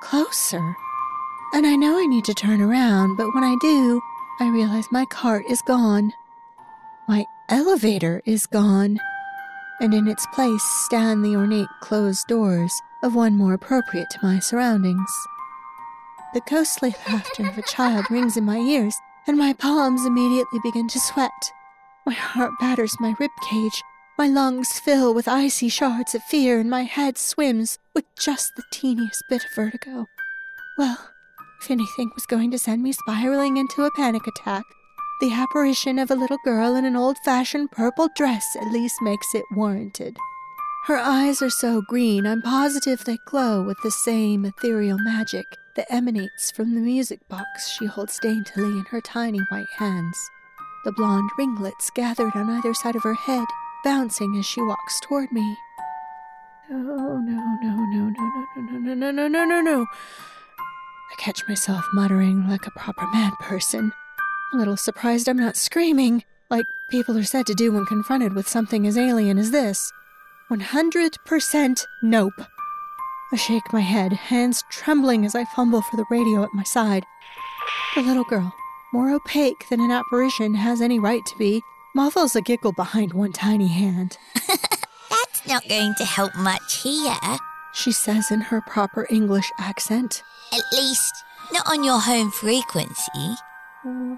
closer. 0.00 0.76
And 1.54 1.66
I 1.66 1.76
know 1.76 1.98
I 1.98 2.06
need 2.06 2.24
to 2.26 2.34
turn 2.34 2.60
around, 2.60 3.16
but 3.16 3.34
when 3.34 3.44
I 3.44 3.56
do, 3.60 4.00
I 4.40 4.48
realize 4.48 4.86
my 4.90 5.04
cart 5.04 5.44
is 5.48 5.60
gone. 5.62 6.12
My 7.06 7.26
elevator 7.48 8.22
is 8.24 8.46
gone. 8.46 8.98
And 9.80 9.92
in 9.92 10.08
its 10.08 10.26
place 10.32 10.62
stand 10.86 11.24
the 11.24 11.36
ornate 11.36 11.68
closed 11.80 12.26
doors 12.26 12.72
of 13.02 13.14
one 13.14 13.36
more 13.36 13.52
appropriate 13.52 14.08
to 14.10 14.18
my 14.22 14.38
surroundings. 14.38 15.10
The 16.34 16.40
ghostly 16.48 16.94
laughter 17.08 17.48
of 17.48 17.58
a 17.58 17.62
child 17.62 18.06
rings 18.10 18.36
in 18.36 18.44
my 18.44 18.58
ears, 18.58 18.94
and 19.26 19.36
my 19.36 19.52
palms 19.52 20.06
immediately 20.06 20.60
begin 20.62 20.88
to 20.88 21.00
sweat. 21.00 21.52
My 22.06 22.14
heart 22.14 22.52
batters 22.58 22.96
my 22.98 23.14
rib 23.20 23.30
cage, 23.48 23.82
my 24.18 24.26
lungs 24.26 24.78
fill 24.80 25.14
with 25.14 25.28
icy 25.28 25.68
shards 25.68 26.14
of 26.14 26.22
fear, 26.24 26.60
and 26.60 26.70
my 26.70 26.82
head 26.82 27.18
swims 27.18 27.78
with 27.94 28.04
just 28.18 28.54
the 28.56 28.62
teeniest 28.70 29.22
bit 29.28 29.44
of 29.44 29.54
vertigo. 29.54 30.06
Well, 30.78 30.98
if 31.60 31.70
anything 31.70 32.10
was 32.14 32.26
going 32.26 32.50
to 32.50 32.58
send 32.58 32.82
me 32.82 32.92
spiraling 32.92 33.56
into 33.56 33.84
a 33.84 33.90
panic 33.96 34.26
attack, 34.26 34.64
the 35.20 35.32
apparition 35.32 35.98
of 35.98 36.10
a 36.10 36.16
little 36.16 36.38
girl 36.44 36.74
in 36.74 36.84
an 36.84 36.96
old 36.96 37.16
fashioned 37.24 37.70
purple 37.70 38.08
dress 38.16 38.44
at 38.60 38.72
least 38.72 38.96
makes 39.02 39.34
it 39.34 39.44
warranted. 39.52 40.16
Her 40.86 40.98
eyes 40.98 41.40
are 41.40 41.50
so 41.50 41.80
green, 41.80 42.26
I'm 42.26 42.42
positive 42.42 43.04
they 43.04 43.18
glow 43.26 43.62
with 43.62 43.76
the 43.84 43.92
same 43.92 44.44
ethereal 44.44 44.98
magic 44.98 45.46
that 45.76 45.86
emanates 45.90 46.50
from 46.50 46.74
the 46.74 46.80
music 46.80 47.20
box 47.28 47.70
she 47.70 47.86
holds 47.86 48.18
daintily 48.18 48.78
in 48.78 48.84
her 48.90 49.00
tiny 49.00 49.38
white 49.50 49.70
hands. 49.76 50.18
The 50.84 50.90
blonde 50.90 51.30
ringlets 51.38 51.90
gathered 51.94 52.34
on 52.34 52.50
either 52.50 52.74
side 52.74 52.96
of 52.96 53.04
her 53.04 53.14
head, 53.14 53.46
bouncing 53.84 54.36
as 54.36 54.46
she 54.46 54.62
walks 54.62 55.00
toward 55.00 55.30
me. 55.32 55.56
No, 56.70 56.78
no, 56.78 57.56
no, 57.62 57.86
no, 57.86 58.08
no, 58.08 58.46
no, 58.56 58.78
no, 58.78 58.78
no, 58.78 58.94
no, 58.94 59.10
no, 59.10 59.28
no, 59.28 59.44
no, 59.44 59.60
no. 59.60 59.86
I 61.12 61.14
catch 61.18 61.46
myself 61.48 61.84
muttering 61.92 62.48
like 62.48 62.66
a 62.66 62.70
proper 62.70 63.06
mad 63.12 63.32
person. 63.40 63.92
A 64.52 64.56
little 64.56 64.76
surprised 64.76 65.28
I'm 65.28 65.36
not 65.36 65.56
screaming, 65.56 66.24
like 66.50 66.64
people 66.90 67.16
are 67.18 67.24
said 67.24 67.46
to 67.46 67.54
do 67.54 67.72
when 67.72 67.84
confronted 67.86 68.34
with 68.34 68.48
something 68.48 68.86
as 68.86 68.96
alien 68.96 69.38
as 69.38 69.50
this. 69.50 69.92
100% 70.50 71.84
nope. 72.02 72.34
I 73.32 73.36
shake 73.36 73.72
my 73.72 73.80
head, 73.80 74.12
hands 74.12 74.62
trembling 74.70 75.24
as 75.24 75.34
I 75.34 75.44
fumble 75.44 75.80
for 75.80 75.96
the 75.96 76.04
radio 76.10 76.42
at 76.42 76.52
my 76.52 76.64
side. 76.64 77.04
The 77.94 78.02
little 78.02 78.24
girl, 78.24 78.54
more 78.92 79.10
opaque 79.10 79.68
than 79.70 79.80
an 79.80 79.90
apparition 79.90 80.54
has 80.54 80.82
any 80.82 80.98
right 80.98 81.24
to 81.24 81.38
be, 81.38 81.62
muffles 81.94 82.36
a 82.36 82.40
giggle 82.40 82.72
behind 82.72 83.12
one 83.12 83.32
tiny 83.32 83.68
hand. 83.68 84.18
That's 84.48 85.46
not 85.46 85.68
going 85.68 85.94
to 85.98 86.04
help 86.04 86.34
much 86.36 86.82
here. 86.82 87.16
She 87.74 87.92
says 87.92 88.30
in 88.30 88.40
her 88.40 88.60
proper 88.60 89.06
English 89.10 89.50
accent. 89.58 90.22
At 90.52 90.62
least, 90.72 91.24
not 91.52 91.66
on 91.66 91.84
your 91.84 92.00
home 92.00 92.30
frequency. 92.30 93.34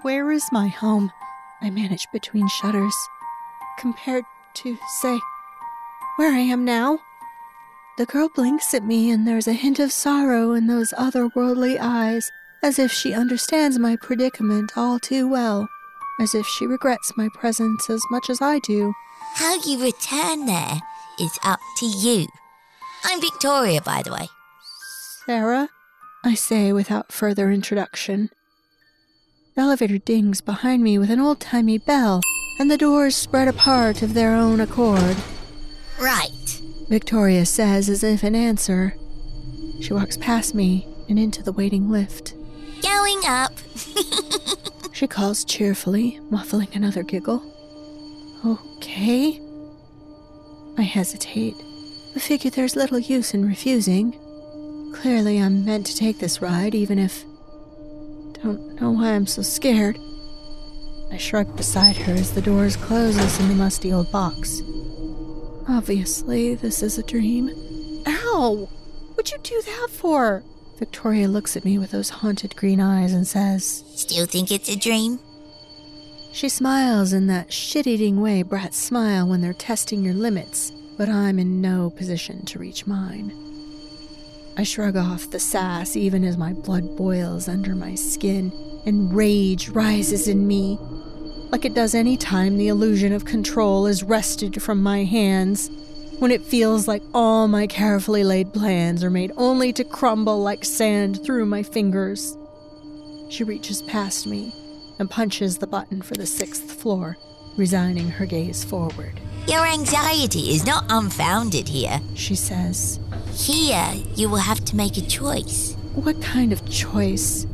Where 0.01 0.31
is 0.31 0.43
my 0.51 0.67
home? 0.67 1.11
I 1.61 1.69
manage 1.69 2.07
between 2.11 2.47
shudders. 2.47 2.95
Compared 3.79 4.25
to, 4.55 4.77
say, 5.01 5.19
where 6.17 6.33
I 6.33 6.39
am 6.39 6.63
now? 6.63 6.99
The 7.97 8.05
girl 8.05 8.29
blinks 8.29 8.73
at 8.73 8.83
me, 8.83 9.09
and 9.09 9.27
there's 9.27 9.47
a 9.47 9.53
hint 9.53 9.79
of 9.79 9.91
sorrow 9.91 10.53
in 10.53 10.67
those 10.67 10.93
otherworldly 10.97 11.77
eyes, 11.79 12.29
as 12.61 12.77
if 12.77 12.91
she 12.91 13.13
understands 13.13 13.79
my 13.79 13.95
predicament 13.95 14.73
all 14.75 14.99
too 14.99 15.27
well, 15.29 15.69
as 16.19 16.35
if 16.35 16.45
she 16.45 16.65
regrets 16.65 17.17
my 17.17 17.29
presence 17.33 17.89
as 17.89 18.01
much 18.09 18.29
as 18.29 18.41
I 18.41 18.59
do. 18.59 18.93
How 19.35 19.55
you 19.65 19.83
return 19.83 20.45
there 20.45 20.81
is 21.19 21.37
up 21.43 21.59
to 21.77 21.85
you. 21.85 22.27
I'm 23.03 23.21
Victoria, 23.21 23.81
by 23.81 24.01
the 24.01 24.13
way. 24.13 24.29
Sarah? 25.25 25.69
I 26.23 26.33
say 26.33 26.71
without 26.73 27.11
further 27.11 27.51
introduction. 27.51 28.29
The 29.55 29.61
elevator 29.61 29.97
dings 29.97 30.41
behind 30.41 30.83
me 30.83 30.97
with 30.97 31.09
an 31.09 31.19
old 31.19 31.39
timey 31.39 31.77
bell, 31.77 32.21
and 32.59 32.69
the 32.69 32.77
doors 32.77 33.15
spread 33.15 33.47
apart 33.47 34.01
of 34.01 34.13
their 34.13 34.33
own 34.33 34.59
accord. 34.59 35.15
Right. 35.99 36.61
Victoria 36.89 37.45
says 37.45 37.89
as 37.89 38.03
if 38.03 38.23
in 38.23 38.35
answer. 38.35 38.95
She 39.81 39.93
walks 39.93 40.17
past 40.17 40.55
me 40.55 40.87
and 41.09 41.19
into 41.19 41.43
the 41.43 41.51
waiting 41.51 41.89
lift. 41.89 42.33
Going 42.81 43.21
up. 43.25 43.53
She 44.95 45.07
calls 45.07 45.43
cheerfully, 45.43 46.21
muffling 46.29 46.69
another 46.73 47.03
giggle. 47.03 47.43
Okay. 48.45 49.41
I 50.77 50.83
hesitate, 50.83 51.55
but 52.13 52.21
figure 52.21 52.49
there's 52.49 52.77
little 52.77 52.99
use 52.99 53.33
in 53.33 53.45
refusing. 53.45 54.13
Clearly, 54.93 55.37
I'm 55.41 55.65
meant 55.65 55.85
to 55.87 55.97
take 55.97 56.19
this 56.19 56.41
ride, 56.41 56.73
even 56.73 56.97
if. 56.97 57.25
Don't 58.41 58.79
know 58.79 58.91
why 58.91 59.09
I'm 59.09 59.27
so 59.27 59.41
scared. 59.41 59.99
I 61.11 61.17
shrug 61.17 61.57
beside 61.57 61.97
her 61.97 62.13
as 62.13 62.31
the 62.31 62.41
doors 62.41 62.77
closes 62.77 63.37
in 63.41 63.49
the 63.49 63.55
musty 63.55 63.91
old 63.91 64.09
box. 64.13 64.61
Obviously, 65.67 66.55
this 66.55 66.81
is 66.81 66.97
a 66.97 67.03
dream. 67.03 67.49
Ow! 68.07 68.69
What'd 69.15 69.33
you 69.33 69.39
do 69.43 69.61
that 69.61 69.89
for? 69.91 70.41
Victoria 70.77 71.27
looks 71.27 71.55
at 71.55 71.63
me 71.63 71.77
with 71.77 71.91
those 71.91 72.09
haunted 72.09 72.55
green 72.55 72.81
eyes 72.81 73.13
and 73.13 73.25
says, 73.25 73.83
Still 73.95 74.25
think 74.25 74.51
it's 74.51 74.69
a 74.69 74.75
dream? 74.75 75.19
She 76.33 76.49
smiles 76.49 77.13
in 77.13 77.27
that 77.27 77.53
shit 77.53 77.87
eating 77.87 78.19
way 78.19 78.43
brats 78.43 78.77
smile 78.77 79.25
when 79.25 79.39
they're 79.39 79.53
testing 79.53 80.03
your 80.03 80.13
limits, 80.13 80.71
but 80.97 81.07
I'm 81.07 81.39
in 81.39 81.61
no 81.61 81.91
position 81.91 82.45
to 82.47 82.59
reach 82.59 82.85
mine. 82.85 83.31
I 84.57 84.63
shrug 84.63 84.97
off 84.97 85.31
the 85.31 85.39
sass 85.39 85.95
even 85.95 86.25
as 86.25 86.37
my 86.37 86.51
blood 86.51 86.97
boils 86.97 87.47
under 87.47 87.73
my 87.73 87.95
skin 87.95 88.51
and 88.85 89.15
rage 89.15 89.69
rises 89.69 90.27
in 90.27 90.45
me, 90.45 90.77
like 91.51 91.63
it 91.63 91.73
does 91.73 91.95
any 91.95 92.17
time 92.17 92.57
the 92.57 92.67
illusion 92.67 93.13
of 93.13 93.23
control 93.23 93.85
is 93.85 94.03
wrested 94.03 94.61
from 94.61 94.83
my 94.83 95.05
hands, 95.05 95.69
when 96.19 96.31
it 96.31 96.41
feels 96.41 96.87
like 96.87 97.03
all 97.13 97.47
my 97.47 97.67
carefully 97.67 98.23
laid 98.23 98.53
plans 98.53 99.03
are 99.03 99.09
made 99.09 99.31
only 99.37 99.73
to 99.73 99.83
crumble 99.83 100.41
like 100.41 100.63
sand 100.63 101.23
through 101.23 101.45
my 101.45 101.61
fingers. 101.61 102.37
She 103.29 103.43
reaches 103.43 103.81
past 103.81 104.25
me 104.25 104.53
and 104.99 105.09
punches 105.09 105.57
the 105.57 105.67
button 105.67 106.01
for 106.01 106.13
the 106.13 106.25
sixth 106.25 106.71
floor, 106.71 107.17
resigning 107.57 108.09
her 108.09 108.25
gaze 108.25 108.63
forward. 108.63 109.19
Your 109.47 109.65
anxiety 109.65 110.51
is 110.51 110.65
not 110.65 110.85
unfounded 110.89 111.67
here. 111.67 111.99
She 112.15 112.35
says, 112.35 112.99
Here, 113.33 113.93
you 114.15 114.29
will 114.29 114.37
have 114.37 114.63
to 114.65 114.75
make 114.75 114.97
a 114.97 115.01
choice. 115.01 115.75
What 115.93 116.21
kind 116.21 116.53
of 116.53 116.67
choice? 116.69 117.45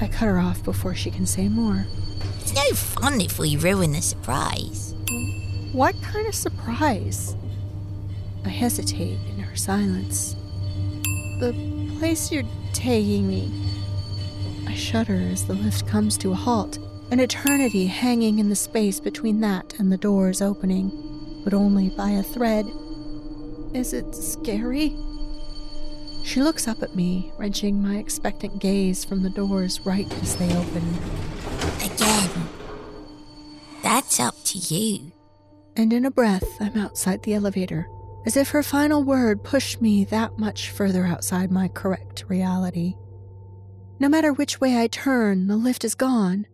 I 0.00 0.08
cut 0.08 0.26
her 0.26 0.38
off 0.38 0.62
before 0.64 0.94
she 0.94 1.10
can 1.10 1.26
say 1.26 1.48
more. 1.48 1.86
It's 2.40 2.54
no 2.54 2.74
fun 2.74 3.20
if 3.20 3.38
we 3.38 3.56
ruin 3.56 3.92
the 3.92 4.02
surprise. 4.02 4.94
What 5.72 5.94
kind 6.02 6.26
of 6.26 6.34
surprise? 6.34 7.36
I 8.44 8.48
hesitate 8.48 9.18
in 9.28 9.38
her 9.38 9.56
silence. 9.56 10.34
The 11.40 11.54
place 11.98 12.32
you're 12.32 12.44
taking 12.72 13.28
me. 13.28 13.50
I 14.66 14.74
shudder 14.74 15.14
as 15.14 15.46
the 15.46 15.54
lift 15.54 15.86
comes 15.86 16.16
to 16.18 16.32
a 16.32 16.36
halt, 16.36 16.78
an 17.10 17.20
eternity 17.20 17.86
hanging 17.86 18.38
in 18.38 18.48
the 18.48 18.56
space 18.56 19.00
between 19.00 19.40
that 19.40 19.74
and 19.78 19.92
the 19.92 19.96
doors 19.96 20.40
opening, 20.40 20.90
but 21.44 21.54
only 21.54 21.90
by 21.90 22.10
a 22.10 22.22
thread. 22.22 22.66
Is 23.74 23.92
it 23.92 24.14
scary? 24.14 24.96
She 26.24 26.42
looks 26.42 26.68
up 26.68 26.82
at 26.82 26.94
me, 26.94 27.32
wrenching 27.36 27.82
my 27.82 27.96
expectant 27.96 28.60
gaze 28.60 29.04
from 29.04 29.22
the 29.22 29.30
doors 29.30 29.80
right 29.84 30.10
as 30.22 30.36
they 30.36 30.56
open. 30.56 30.82
Again. 31.84 32.30
That's 33.82 34.20
up 34.20 34.36
to 34.44 34.58
you. 34.58 35.12
And 35.76 35.92
in 35.92 36.04
a 36.04 36.10
breath, 36.10 36.44
I'm 36.60 36.76
outside 36.76 37.22
the 37.22 37.34
elevator, 37.34 37.88
as 38.24 38.36
if 38.36 38.50
her 38.50 38.62
final 38.62 39.02
word 39.02 39.42
pushed 39.42 39.80
me 39.80 40.04
that 40.04 40.38
much 40.38 40.70
further 40.70 41.04
outside 41.04 41.50
my 41.50 41.68
correct 41.68 42.24
reality. 42.28 42.94
No 43.98 44.08
matter 44.08 44.32
which 44.32 44.60
way 44.60 44.78
I 44.78 44.86
turn, 44.86 45.46
the 45.46 45.56
lift 45.56 45.84
is 45.84 45.94
gone. 45.94 46.46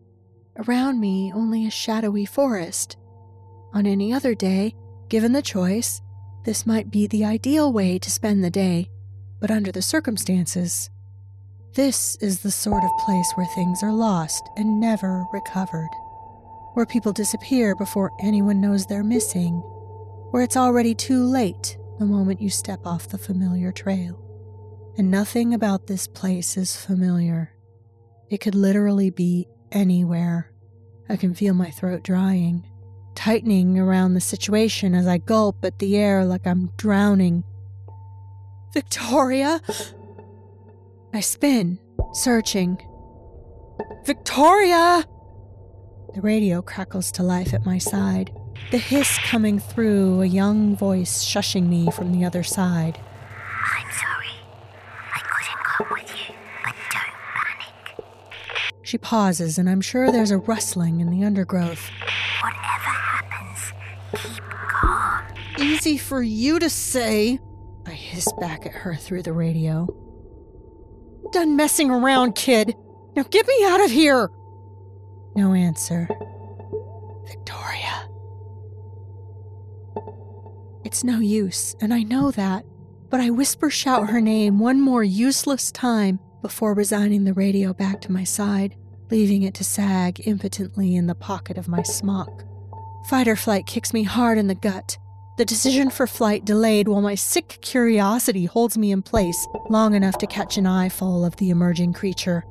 Around 0.56 1.00
me, 1.00 1.32
only 1.32 1.66
a 1.66 1.70
shadowy 1.70 2.24
forest. 2.24 2.96
On 3.72 3.86
any 3.86 4.12
other 4.12 4.34
day, 4.34 4.74
given 5.08 5.32
the 5.32 5.42
choice, 5.42 6.00
this 6.44 6.66
might 6.66 6.90
be 6.90 7.06
the 7.06 7.24
ideal 7.24 7.72
way 7.72 7.98
to 7.98 8.10
spend 8.10 8.42
the 8.42 8.50
day. 8.50 8.90
But 9.40 9.50
under 9.50 9.70
the 9.70 9.82
circumstances, 9.82 10.90
this 11.74 12.16
is 12.16 12.40
the 12.40 12.50
sort 12.50 12.82
of 12.82 12.90
place 12.98 13.30
where 13.34 13.46
things 13.46 13.82
are 13.82 13.92
lost 13.92 14.48
and 14.56 14.80
never 14.80 15.24
recovered, 15.32 15.90
where 16.74 16.86
people 16.86 17.12
disappear 17.12 17.76
before 17.76 18.12
anyone 18.20 18.60
knows 18.60 18.86
they're 18.86 19.04
missing, 19.04 19.62
where 20.30 20.42
it's 20.42 20.56
already 20.56 20.94
too 20.94 21.24
late 21.24 21.78
the 21.98 22.06
moment 22.06 22.40
you 22.40 22.50
step 22.50 22.86
off 22.86 23.08
the 23.08 23.18
familiar 23.18 23.72
trail. 23.72 24.24
And 24.96 25.10
nothing 25.10 25.54
about 25.54 25.86
this 25.86 26.06
place 26.06 26.56
is 26.56 26.76
familiar. 26.76 27.52
It 28.30 28.38
could 28.38 28.54
literally 28.54 29.10
be 29.10 29.48
anywhere. 29.72 30.52
I 31.08 31.16
can 31.16 31.34
feel 31.34 31.54
my 31.54 31.70
throat 31.70 32.02
drying, 32.02 32.66
tightening 33.14 33.78
around 33.78 34.14
the 34.14 34.20
situation 34.20 34.94
as 34.94 35.06
I 35.06 35.18
gulp 35.18 35.64
at 35.64 35.78
the 35.78 35.96
air 35.96 36.24
like 36.24 36.46
I'm 36.46 36.70
drowning. 36.76 37.44
Victoria! 38.74 39.60
I 41.14 41.20
spin, 41.20 41.78
searching. 42.12 42.78
Victoria! 44.04 45.04
The 46.14 46.20
radio 46.20 46.60
crackles 46.60 47.10
to 47.12 47.22
life 47.22 47.54
at 47.54 47.64
my 47.64 47.78
side, 47.78 48.30
the 48.70 48.78
hiss 48.78 49.18
coming 49.24 49.58
through 49.58 50.22
a 50.22 50.26
young 50.26 50.76
voice 50.76 51.24
shushing 51.24 51.68
me 51.68 51.90
from 51.90 52.12
the 52.12 52.24
other 52.24 52.42
side. 52.42 53.00
I'm 53.00 53.90
sorry. 53.92 54.28
I 55.14 55.18
couldn't 55.20 55.64
come 55.64 55.86
with 55.90 56.28
you, 56.28 56.34
but 56.64 56.74
don't 56.90 57.14
panic. 57.34 58.06
She 58.82 58.98
pauses, 58.98 59.58
and 59.58 59.70
I'm 59.70 59.80
sure 59.80 60.12
there's 60.12 60.30
a 60.30 60.38
rustling 60.38 61.00
in 61.00 61.10
the 61.10 61.24
undergrowth. 61.24 61.90
Whatever 62.42 62.90
happens, 62.90 63.72
keep 64.14 64.42
calm. 64.44 65.24
Easy 65.58 65.96
for 65.96 66.22
you 66.22 66.58
to 66.58 66.68
say, 66.68 67.38
I 67.86 67.90
hiss 67.92 68.30
back 68.38 68.66
at 68.66 68.72
her 68.72 68.94
through 68.94 69.22
the 69.22 69.32
radio. 69.32 69.88
Done 71.32 71.56
messing 71.56 71.90
around, 71.90 72.34
kid. 72.34 72.74
Now 73.16 73.22
get 73.24 73.46
me 73.46 73.64
out 73.64 73.82
of 73.82 73.90
here. 73.90 74.30
No 75.34 75.52
answer. 75.54 76.08
It's 80.88 81.04
no 81.04 81.18
use, 81.18 81.76
and 81.82 81.92
I 81.92 82.02
know 82.02 82.30
that, 82.30 82.64
but 83.10 83.20
I 83.20 83.28
whisper 83.28 83.68
shout 83.68 84.08
her 84.08 84.22
name 84.22 84.58
one 84.58 84.80
more 84.80 85.04
useless 85.04 85.70
time 85.70 86.18
before 86.40 86.72
resigning 86.72 87.24
the 87.24 87.34
radio 87.34 87.74
back 87.74 88.00
to 88.00 88.10
my 88.10 88.24
side, 88.24 88.74
leaving 89.10 89.42
it 89.42 89.52
to 89.56 89.64
sag 89.64 90.26
impotently 90.26 90.96
in 90.96 91.06
the 91.06 91.14
pocket 91.14 91.58
of 91.58 91.68
my 91.68 91.82
smock. 91.82 92.42
Fight 93.10 93.28
or 93.28 93.36
flight 93.36 93.66
kicks 93.66 93.92
me 93.92 94.02
hard 94.02 94.38
in 94.38 94.46
the 94.46 94.54
gut. 94.54 94.96
The 95.36 95.44
decision 95.44 95.90
for 95.90 96.06
flight 96.06 96.46
delayed 96.46 96.88
while 96.88 97.02
my 97.02 97.16
sick 97.16 97.58
curiosity 97.60 98.46
holds 98.46 98.78
me 98.78 98.90
in 98.90 99.02
place 99.02 99.46
long 99.68 99.92
enough 99.94 100.16
to 100.16 100.26
catch 100.26 100.56
an 100.56 100.66
eyeful 100.66 101.22
of 101.22 101.36
the 101.36 101.50
emerging 101.50 101.92
creature. 101.92 102.46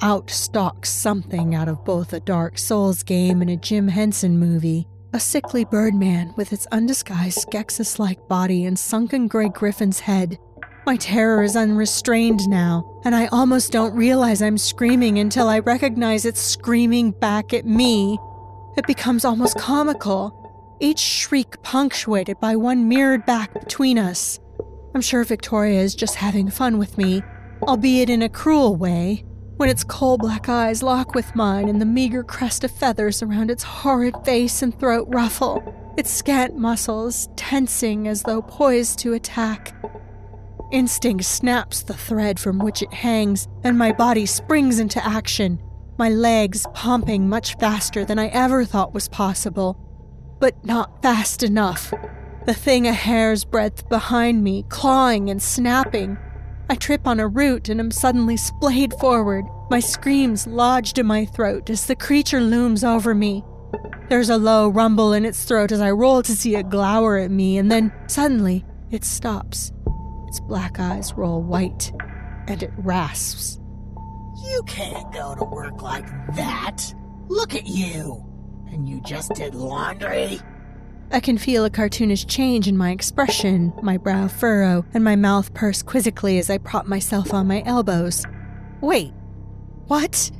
Out 0.00 0.30
stalks 0.30 0.88
something 0.88 1.54
out 1.54 1.68
of 1.68 1.84
both 1.84 2.14
a 2.14 2.20
Dark 2.20 2.56
Souls 2.56 3.02
game 3.02 3.42
and 3.42 3.50
a 3.50 3.56
Jim 3.56 3.88
Henson 3.88 4.38
movie. 4.38 4.88
A 5.14 5.20
sickly 5.20 5.64
birdman 5.64 6.34
with 6.36 6.52
its 6.52 6.66
undisguised 6.72 7.38
Skeksis 7.38 8.00
like 8.00 8.26
body 8.26 8.64
and 8.64 8.76
sunken 8.76 9.28
gray 9.28 9.48
griffin's 9.48 10.00
head. 10.00 10.40
My 10.86 10.96
terror 10.96 11.44
is 11.44 11.54
unrestrained 11.54 12.48
now, 12.48 13.00
and 13.04 13.14
I 13.14 13.26
almost 13.26 13.70
don't 13.70 13.94
realize 13.94 14.42
I'm 14.42 14.58
screaming 14.58 15.20
until 15.20 15.48
I 15.48 15.60
recognize 15.60 16.24
it's 16.24 16.40
screaming 16.40 17.12
back 17.12 17.54
at 17.54 17.64
me. 17.64 18.18
It 18.76 18.88
becomes 18.88 19.24
almost 19.24 19.56
comical, 19.56 20.76
each 20.80 20.98
shriek 20.98 21.62
punctuated 21.62 22.40
by 22.40 22.56
one 22.56 22.88
mirrored 22.88 23.24
back 23.24 23.54
between 23.54 24.00
us. 24.00 24.40
I'm 24.96 25.00
sure 25.00 25.22
Victoria 25.22 25.78
is 25.78 25.94
just 25.94 26.16
having 26.16 26.50
fun 26.50 26.76
with 26.76 26.98
me, 26.98 27.22
albeit 27.62 28.10
in 28.10 28.22
a 28.22 28.28
cruel 28.28 28.74
way, 28.74 29.24
when 29.56 29.68
its 29.68 29.84
coal 29.84 30.18
black 30.18 30.48
eyes 30.48 30.82
lock 30.82 31.14
with 31.14 31.34
mine 31.34 31.68
and 31.68 31.80
the 31.80 31.86
meager 31.86 32.22
crest 32.22 32.64
of 32.64 32.70
feathers 32.70 33.22
around 33.22 33.50
its 33.50 33.62
horrid 33.62 34.14
face 34.24 34.62
and 34.62 34.78
throat 34.78 35.06
ruffle, 35.10 35.94
its 35.96 36.10
scant 36.10 36.56
muscles 36.56 37.28
tensing 37.36 38.08
as 38.08 38.22
though 38.22 38.42
poised 38.42 38.98
to 38.98 39.12
attack. 39.12 39.74
Instinct 40.72 41.24
snaps 41.24 41.82
the 41.82 41.94
thread 41.94 42.40
from 42.40 42.58
which 42.58 42.82
it 42.82 42.92
hangs, 42.92 43.46
and 43.62 43.78
my 43.78 43.92
body 43.92 44.26
springs 44.26 44.80
into 44.80 45.04
action, 45.06 45.60
my 45.96 46.08
legs 46.08 46.66
pumping 46.74 47.28
much 47.28 47.56
faster 47.58 48.04
than 48.04 48.18
I 48.18 48.26
ever 48.28 48.64
thought 48.64 48.92
was 48.92 49.08
possible. 49.08 49.78
But 50.40 50.64
not 50.64 51.00
fast 51.02 51.44
enough. 51.44 51.94
The 52.46 52.54
thing 52.54 52.88
a 52.88 52.92
hair's 52.92 53.44
breadth 53.44 53.88
behind 53.88 54.42
me, 54.42 54.64
clawing 54.68 55.30
and 55.30 55.40
snapping. 55.40 56.18
I 56.68 56.76
trip 56.76 57.06
on 57.06 57.20
a 57.20 57.28
root 57.28 57.68
and 57.68 57.78
am 57.78 57.90
suddenly 57.90 58.36
splayed 58.36 58.94
forward, 58.94 59.44
my 59.70 59.80
screams 59.80 60.46
lodged 60.46 60.98
in 60.98 61.06
my 61.06 61.26
throat 61.26 61.68
as 61.68 61.86
the 61.86 61.96
creature 61.96 62.40
looms 62.40 62.82
over 62.82 63.14
me. 63.14 63.44
There's 64.08 64.30
a 64.30 64.38
low 64.38 64.68
rumble 64.68 65.12
in 65.12 65.24
its 65.24 65.44
throat 65.44 65.72
as 65.72 65.80
I 65.80 65.90
roll 65.90 66.22
to 66.22 66.36
see 66.36 66.56
it 66.56 66.70
glower 66.70 67.18
at 67.18 67.30
me, 67.30 67.58
and 67.58 67.70
then 67.70 67.92
suddenly 68.06 68.64
it 68.90 69.04
stops. 69.04 69.72
Its 70.28 70.40
black 70.40 70.78
eyes 70.78 71.12
roll 71.14 71.42
white, 71.42 71.92
and 72.48 72.62
it 72.62 72.72
rasps. 72.78 73.58
You 74.44 74.62
can't 74.66 75.12
go 75.12 75.34
to 75.34 75.44
work 75.44 75.82
like 75.82 76.06
that. 76.36 76.94
Look 77.28 77.54
at 77.54 77.66
you. 77.66 78.24
And 78.68 78.88
you 78.88 79.00
just 79.02 79.34
did 79.34 79.54
laundry? 79.54 80.40
I 81.10 81.20
can 81.20 81.38
feel 81.38 81.64
a 81.64 81.70
cartoonish 81.70 82.26
change 82.26 82.66
in 82.66 82.76
my 82.76 82.90
expression, 82.90 83.72
my 83.82 83.96
brow 83.96 84.26
furrow, 84.26 84.84
and 84.94 85.04
my 85.04 85.16
mouth 85.16 85.54
purse 85.54 85.82
quizzically 85.82 86.38
as 86.38 86.50
I 86.50 86.58
prop 86.58 86.86
myself 86.86 87.32
on 87.32 87.46
my 87.46 87.62
elbows. 87.64 88.24
Wait, 88.80 89.12
what? 89.86 90.30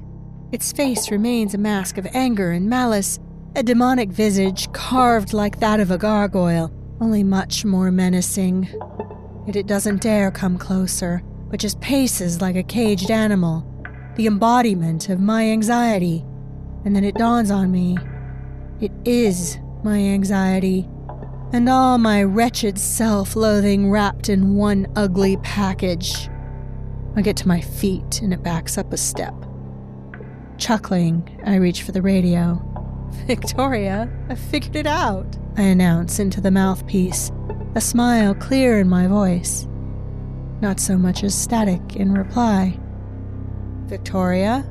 Its 0.52 0.72
face 0.72 1.10
remains 1.10 1.54
a 1.54 1.58
mask 1.58 1.98
of 1.98 2.06
anger 2.12 2.50
and 2.50 2.68
malice, 2.68 3.18
a 3.56 3.62
demonic 3.62 4.10
visage 4.10 4.70
carved 4.72 5.32
like 5.32 5.60
that 5.60 5.80
of 5.80 5.90
a 5.90 5.98
gargoyle, 5.98 6.72
only 7.00 7.22
much 7.22 7.64
more 7.64 7.90
menacing. 7.90 8.68
Yet 9.46 9.56
it 9.56 9.66
doesn't 9.66 10.02
dare 10.02 10.30
come 10.30 10.58
closer, 10.58 11.22
but 11.50 11.60
just 11.60 11.80
paces 11.80 12.40
like 12.40 12.56
a 12.56 12.62
caged 12.62 13.10
animal, 13.10 13.64
the 14.16 14.26
embodiment 14.26 15.08
of 15.08 15.20
my 15.20 15.50
anxiety. 15.50 16.24
And 16.84 16.96
then 16.96 17.04
it 17.04 17.14
dawns 17.14 17.50
on 17.50 17.70
me 17.70 17.96
it 18.80 18.92
is 19.04 19.58
my 19.84 19.98
anxiety, 19.98 20.88
and 21.52 21.68
all 21.68 21.98
my 21.98 22.22
wretched 22.22 22.78
self 22.78 23.36
loathing 23.36 23.90
wrapped 23.90 24.28
in 24.28 24.56
one 24.56 24.86
ugly 24.96 25.36
package. 25.38 26.28
I 27.14 27.22
get 27.22 27.36
to 27.38 27.48
my 27.48 27.60
feet 27.60 28.20
and 28.22 28.32
it 28.32 28.42
backs 28.42 28.76
up 28.76 28.92
a 28.92 28.96
step. 28.96 29.34
Chuckling, 30.58 31.40
I 31.44 31.56
reach 31.56 31.82
for 31.82 31.92
the 31.92 32.02
radio. 32.02 32.60
Victoria, 33.26 34.10
I 34.28 34.34
figured 34.34 34.74
it 34.74 34.86
out, 34.86 35.38
I 35.56 35.62
announce 35.62 36.18
into 36.18 36.40
the 36.40 36.50
mouthpiece, 36.50 37.30
a 37.76 37.80
smile 37.80 38.34
clear 38.34 38.80
in 38.80 38.88
my 38.88 39.06
voice. 39.06 39.68
Not 40.60 40.80
so 40.80 40.96
much 40.96 41.22
as 41.22 41.34
static 41.34 41.94
in 41.94 42.12
reply. 42.12 42.78
Victoria? 43.86 44.64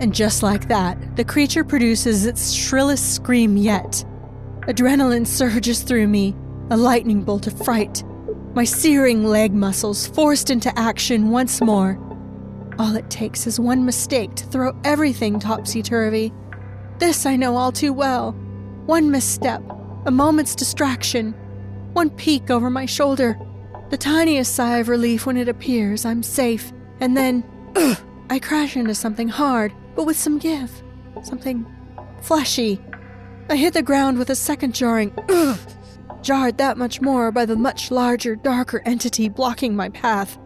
And 0.00 0.14
just 0.14 0.42
like 0.42 0.68
that, 0.68 1.16
the 1.16 1.24
creature 1.24 1.64
produces 1.64 2.26
its 2.26 2.52
shrillest 2.52 3.14
scream 3.14 3.56
yet. 3.56 4.04
Adrenaline 4.62 5.26
surges 5.26 5.82
through 5.82 6.08
me, 6.08 6.34
a 6.70 6.76
lightning 6.76 7.22
bolt 7.22 7.46
of 7.46 7.64
fright. 7.64 8.02
My 8.54 8.64
searing 8.64 9.24
leg 9.24 9.52
muscles 9.52 10.06
forced 10.06 10.50
into 10.50 10.76
action 10.78 11.30
once 11.30 11.60
more. 11.60 11.98
All 12.78 12.96
it 12.96 13.10
takes 13.10 13.46
is 13.46 13.60
one 13.60 13.84
mistake 13.84 14.34
to 14.36 14.46
throw 14.46 14.78
everything 14.84 15.38
topsy 15.38 15.82
turvy. 15.82 16.32
This 16.98 17.26
I 17.26 17.36
know 17.36 17.56
all 17.56 17.72
too 17.72 17.92
well. 17.92 18.32
One 18.86 19.10
misstep, 19.10 19.62
a 20.06 20.10
moment's 20.10 20.54
distraction, 20.54 21.32
one 21.92 22.10
peek 22.10 22.50
over 22.50 22.70
my 22.70 22.86
shoulder, 22.86 23.38
the 23.90 23.96
tiniest 23.96 24.54
sigh 24.54 24.78
of 24.78 24.88
relief 24.88 25.26
when 25.26 25.36
it 25.36 25.48
appears 25.48 26.04
I'm 26.04 26.22
safe, 26.22 26.72
and 27.00 27.16
then, 27.16 27.44
ugh, 27.76 27.98
I 28.30 28.38
crash 28.38 28.76
into 28.76 28.94
something 28.94 29.28
hard, 29.28 29.72
but 29.94 30.06
with 30.06 30.16
some 30.16 30.38
give, 30.38 30.82
something 31.22 31.66
fleshy. 32.20 32.80
I 33.50 33.56
hit 33.56 33.74
the 33.74 33.82
ground 33.82 34.18
with 34.18 34.30
a 34.30 34.34
second 34.34 34.74
jarring 34.74 35.12
ugh, 35.28 35.58
jarred 36.22 36.58
that 36.58 36.78
much 36.78 37.00
more 37.00 37.30
by 37.30 37.44
the 37.44 37.56
much 37.56 37.90
larger, 37.90 38.36
darker 38.36 38.82
entity 38.86 39.28
blocking 39.28 39.76
my 39.76 39.88
path. 39.90 40.38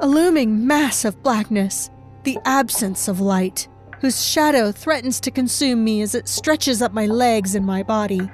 A 0.00 0.06
looming 0.06 0.66
mass 0.66 1.04
of 1.04 1.22
blackness, 1.22 1.90
the 2.24 2.38
absence 2.44 3.08
of 3.08 3.20
light, 3.20 3.68
whose 4.00 4.24
shadow 4.24 4.72
threatens 4.72 5.20
to 5.20 5.30
consume 5.30 5.82
me 5.82 6.02
as 6.02 6.14
it 6.14 6.28
stretches 6.28 6.82
up 6.82 6.92
my 6.92 7.06
legs 7.06 7.54
and 7.54 7.64
my 7.64 7.82
body. 7.82 8.30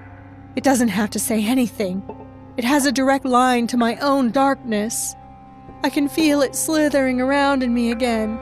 It 0.56 0.64
doesn't 0.64 0.88
have 0.88 1.10
to 1.10 1.18
say 1.18 1.44
anything. 1.44 2.02
It 2.56 2.64
has 2.64 2.86
a 2.86 2.92
direct 2.92 3.24
line 3.24 3.66
to 3.68 3.76
my 3.76 3.96
own 3.96 4.30
darkness. 4.30 5.14
I 5.84 5.90
can 5.90 6.08
feel 6.08 6.42
it 6.42 6.56
slithering 6.56 7.20
around 7.20 7.62
in 7.62 7.72
me 7.72 7.92
again. 7.92 8.38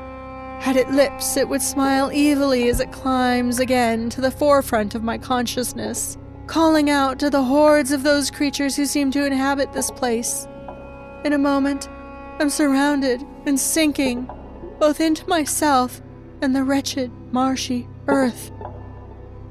Had 0.60 0.76
it 0.76 0.90
lips, 0.90 1.36
it 1.36 1.48
would 1.48 1.62
smile 1.62 2.10
evilly 2.12 2.68
as 2.68 2.80
it 2.80 2.90
climbs 2.92 3.60
again 3.60 4.10
to 4.10 4.20
the 4.20 4.30
forefront 4.30 4.94
of 4.94 5.02
my 5.02 5.16
consciousness, 5.16 6.18
calling 6.46 6.90
out 6.90 7.18
to 7.20 7.30
the 7.30 7.44
hordes 7.44 7.92
of 7.92 8.02
those 8.02 8.30
creatures 8.30 8.74
who 8.74 8.86
seem 8.86 9.10
to 9.12 9.24
inhabit 9.24 9.72
this 9.72 9.90
place. 9.90 10.48
In 11.24 11.32
a 11.32 11.38
moment, 11.38 11.88
I'm 12.40 12.50
surrounded 12.50 13.24
and 13.46 13.58
sinking, 13.58 14.28
both 14.78 15.00
into 15.00 15.28
myself 15.28 16.02
and 16.42 16.54
the 16.54 16.64
wretched, 16.64 17.10
marshy 17.32 17.88
earth. 18.08 18.50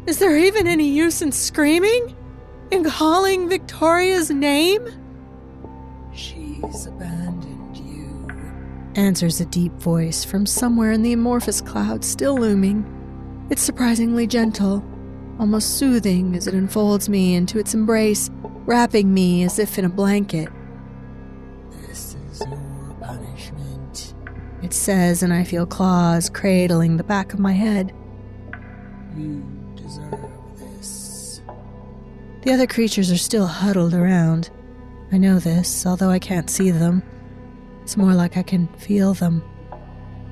Is 0.06 0.20
there 0.20 0.38
even 0.38 0.68
any 0.68 0.88
use 0.88 1.22
in 1.22 1.32
screaming? 1.32 2.16
In 2.72 2.84
calling 2.84 3.50
Victoria's 3.50 4.30
name? 4.30 4.88
She's. 6.14 6.88
Answers 8.96 9.42
a 9.42 9.46
deep 9.48 9.74
voice 9.74 10.24
from 10.24 10.46
somewhere 10.46 10.94
in 10.94 11.04
the 11.04 11.12
amorphous 11.12 11.60
cloud 11.60 12.06
still 12.06 12.38
looming. 12.38 12.86
It's 13.50 13.62
surprisingly 13.62 14.26
gentle, 14.26 14.86
almost 15.38 15.78
soothing 15.78 16.34
as 16.34 16.48
it 16.48 16.54
enfolds 16.54 17.10
me 17.10 17.36
into 17.36 17.60
its 17.60 17.74
embrace, 17.74 18.30
wrapping 18.42 19.14
me 19.14 19.44
as 19.44 19.60
if 19.60 19.78
in 19.78 19.84
a 19.84 19.90
blanket. 19.90 20.48
This 21.88 22.16
is 22.32 22.40
your 22.40 22.96
punishment. 23.02 24.14
It 24.64 24.74
says, 24.74 25.22
and 25.24 25.34
I 25.34 25.44
feel 25.44 25.66
claws 25.66 26.30
cradling 26.30 26.96
the 26.96 27.04
back 27.04 27.34
of 27.34 27.40
my 27.40 27.52
head. 27.52 27.94
You 29.18 29.44
deserve 29.76 30.58
this. 30.58 31.42
The 32.44 32.54
other 32.54 32.66
creatures 32.66 33.12
are 33.12 33.18
still 33.18 33.48
huddled 33.48 33.94
around. 33.94 34.50
I 35.12 35.18
know 35.18 35.38
this, 35.38 35.86
although 35.86 36.12
I 36.12 36.20
can't 36.20 36.50
see 36.50 36.72
them. 36.72 37.04
It's 37.86 37.98
more 37.98 38.16
like 38.16 38.36
I 38.36 38.42
can 38.42 38.68
feel 38.80 39.14
them, 39.14 39.44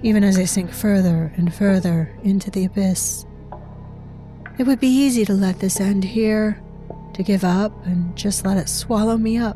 even 0.01 0.23
as 0.23 0.39
I 0.39 0.45
sink 0.45 0.71
further 0.71 1.31
and 1.37 1.53
further 1.53 2.11
into 2.23 2.49
the 2.49 2.65
abyss. 2.65 3.27
It 4.57 4.65
would 4.65 4.79
be 4.79 4.87
easy 4.87 5.23
to 5.25 5.33
let 5.33 5.59
this 5.59 5.79
end 5.79 6.03
here, 6.03 6.59
to 7.13 7.21
give 7.21 7.43
up 7.43 7.71
and 7.85 8.15
just 8.17 8.43
let 8.43 8.57
it 8.57 8.67
swallow 8.67 9.17
me 9.17 9.37
up. 9.37 9.55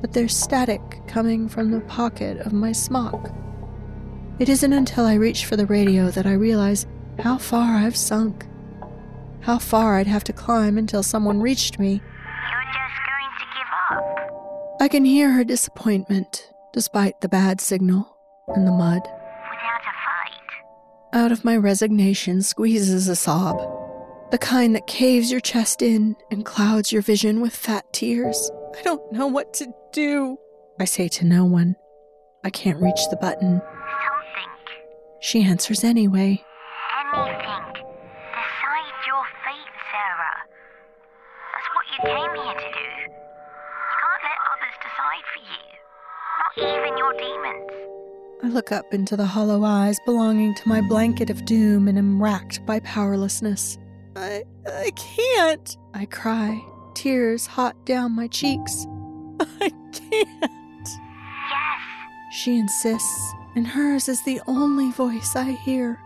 But 0.00 0.14
there's 0.14 0.34
static 0.34 0.80
coming 1.06 1.46
from 1.46 1.72
the 1.72 1.80
pocket 1.80 2.38
of 2.38 2.54
my 2.54 2.72
smock. 2.72 3.34
It 4.38 4.48
isn't 4.48 4.72
until 4.72 5.04
I 5.04 5.12
reach 5.12 5.44
for 5.44 5.56
the 5.56 5.66
radio 5.66 6.10
that 6.12 6.24
I 6.24 6.32
realize 6.32 6.86
how 7.18 7.36
far 7.36 7.76
I've 7.76 7.98
sunk. 7.98 8.46
How 9.40 9.58
far 9.58 9.98
I'd 9.98 10.06
have 10.06 10.24
to 10.24 10.32
climb 10.32 10.78
until 10.78 11.02
someone 11.02 11.42
reached 11.42 11.78
me. 11.78 12.00
You're 12.50 12.64
just 12.72 12.98
going 13.04 13.30
to 13.40 13.46
give 13.58 13.68
up 13.90 14.80
I 14.80 14.88
can 14.88 15.04
hear 15.04 15.32
her 15.32 15.44
disappointment, 15.44 16.50
despite 16.72 17.20
the 17.20 17.28
bad 17.28 17.60
signal 17.60 18.16
and 18.48 18.66
the 18.66 18.72
mud. 18.72 19.02
without 19.02 19.80
a 19.80 19.94
fight. 20.04 21.22
Out 21.24 21.32
of 21.32 21.44
my 21.44 21.56
resignation 21.56 22.42
squeezes 22.42 23.08
a 23.08 23.16
sob, 23.16 23.58
the 24.30 24.38
kind 24.38 24.74
that 24.74 24.86
caves 24.86 25.30
your 25.30 25.40
chest 25.40 25.82
in 25.82 26.16
and 26.30 26.44
clouds 26.44 26.92
your 26.92 27.02
vision 27.02 27.40
with 27.40 27.54
fat 27.54 27.90
tears. 27.92 28.50
I 28.78 28.82
don't 28.82 29.12
know 29.12 29.26
what 29.26 29.54
to 29.54 29.72
do. 29.92 30.36
I 30.78 30.84
say 30.84 31.08
to 31.08 31.24
no 31.24 31.44
one. 31.44 31.76
I 32.44 32.50
can't 32.50 32.80
reach 32.80 33.00
the 33.10 33.16
button. 33.16 33.60
Something. 33.60 34.50
She 35.20 35.42
answers 35.42 35.82
anyway. 35.82 36.44
Anything. 37.14 37.64
Decide 37.72 38.98
your 39.06 39.24
fate, 39.42 39.74
Sarah. 39.90 40.38
That's 41.52 41.68
what 41.74 41.86
you 41.90 41.98
came 42.04 42.44
here 42.44 42.54
to 42.54 42.70
do. 42.78 42.88
You 42.88 43.96
can't 43.98 44.22
let 44.22 44.38
others 44.54 44.76
decide 44.78 45.24
for 45.34 45.40
you. 45.40 45.77
Not 46.38 46.68
even 46.68 46.96
your 46.96 47.12
demons. 47.14 47.70
I 48.42 48.48
look 48.48 48.70
up 48.70 48.94
into 48.94 49.16
the 49.16 49.26
hollow 49.26 49.64
eyes 49.64 49.98
belonging 50.06 50.54
to 50.54 50.68
my 50.68 50.80
blanket 50.80 51.28
of 51.30 51.44
doom 51.44 51.88
and 51.88 51.98
am 51.98 52.22
racked 52.22 52.64
by 52.64 52.80
powerlessness. 52.80 53.78
I 54.14 54.44
I 54.66 54.90
can't. 54.94 55.76
I 55.94 56.06
cry, 56.06 56.62
tears 56.94 57.46
hot 57.46 57.84
down 57.84 58.12
my 58.12 58.28
cheeks. 58.28 58.86
I 59.40 59.70
can't. 59.92 60.32
Yes. 60.40 61.80
She 62.32 62.58
insists, 62.58 63.32
and 63.56 63.66
hers 63.66 64.08
is 64.08 64.22
the 64.24 64.40
only 64.46 64.92
voice 64.92 65.34
I 65.34 65.52
hear, 65.52 65.98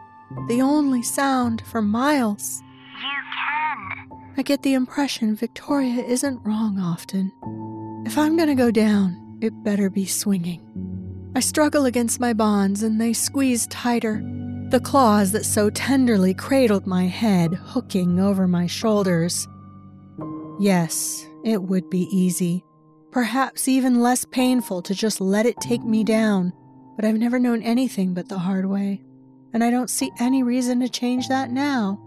the 0.49 0.62
only 0.62 1.03
sound 1.03 1.62
for 1.66 1.83
miles. 1.83 2.62
You 3.01 3.21
can. 3.37 4.18
I 4.38 4.42
get 4.42 4.62
the 4.62 4.73
impression 4.75 5.37
Victoria 5.37 6.03
isn't 6.03 6.40
wrong 6.45 6.79
often. 6.79 7.33
If 8.07 8.16
I'm 8.16 8.37
gonna 8.38 8.55
go 8.55 8.71
down, 8.71 9.22
it 9.42 9.64
better 9.64 9.90
be 9.90 10.07
swinging. 10.07 10.61
I 11.35 11.40
struggle 11.40 11.87
against 11.87 12.20
my 12.20 12.33
bonds 12.33 12.83
and 12.83 13.00
they 13.00 13.12
squeeze 13.12 13.66
tighter, 13.68 14.22
the 14.68 14.81
claws 14.81 15.33
that 15.33 15.44
so 15.44 15.70
tenderly 15.70 16.35
cradled 16.35 16.87
my 16.87 17.07
head 17.07 17.55
hooking 17.55 18.20
over 18.20 18.46
my 18.46 18.66
shoulders. 18.66 19.48
Yes, 20.61 21.26
it 21.44 21.62
would 21.62 21.88
be 21.90 22.09
easy, 22.12 22.64
perhaps 23.11 23.66
even 23.66 24.00
less 24.00 24.24
painful 24.26 24.83
to 24.83 24.94
just 24.94 25.20
let 25.20 25.46
it 25.46 25.57
take 25.61 25.83
me 25.83 26.05
down, 26.05 26.52
but 26.96 27.05
I've 27.05 27.18
never 27.18 27.38
known 27.38 27.62
anything 27.62 28.14
but 28.14 28.28
the 28.28 28.38
hard 28.38 28.66
way, 28.66 29.02
and 29.52 29.64
I 29.64 29.70
don't 29.70 29.90
see 29.90 30.12
any 30.20 30.42
reason 30.42 30.81
to 30.81 30.88
change 30.88 31.28
that 31.28 31.50
now. 31.50 31.98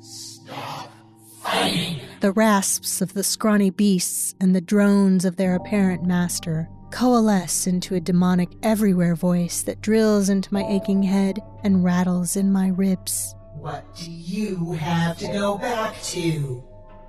Stop 0.00 0.92
fighting! 1.40 2.00
The 2.20 2.32
rasps 2.32 3.00
of 3.00 3.14
the 3.14 3.24
scrawny 3.24 3.70
beasts 3.70 4.34
and 4.40 4.54
the 4.54 4.60
drones 4.60 5.24
of 5.24 5.36
their 5.36 5.54
apparent 5.54 6.04
master 6.04 6.68
coalesce 6.90 7.66
into 7.66 7.94
a 7.94 8.00
demonic 8.00 8.50
everywhere 8.62 9.14
voice 9.14 9.62
that 9.62 9.80
drills 9.80 10.28
into 10.28 10.52
my 10.52 10.64
aching 10.66 11.02
head 11.02 11.40
and 11.62 11.84
rattles 11.84 12.36
in 12.36 12.50
my 12.50 12.68
ribs. 12.68 13.34
What 13.54 13.84
do 13.96 14.10
you 14.10 14.72
have 14.72 15.18
to 15.18 15.26
go 15.28 15.58
back 15.58 16.00
to? 16.02 16.64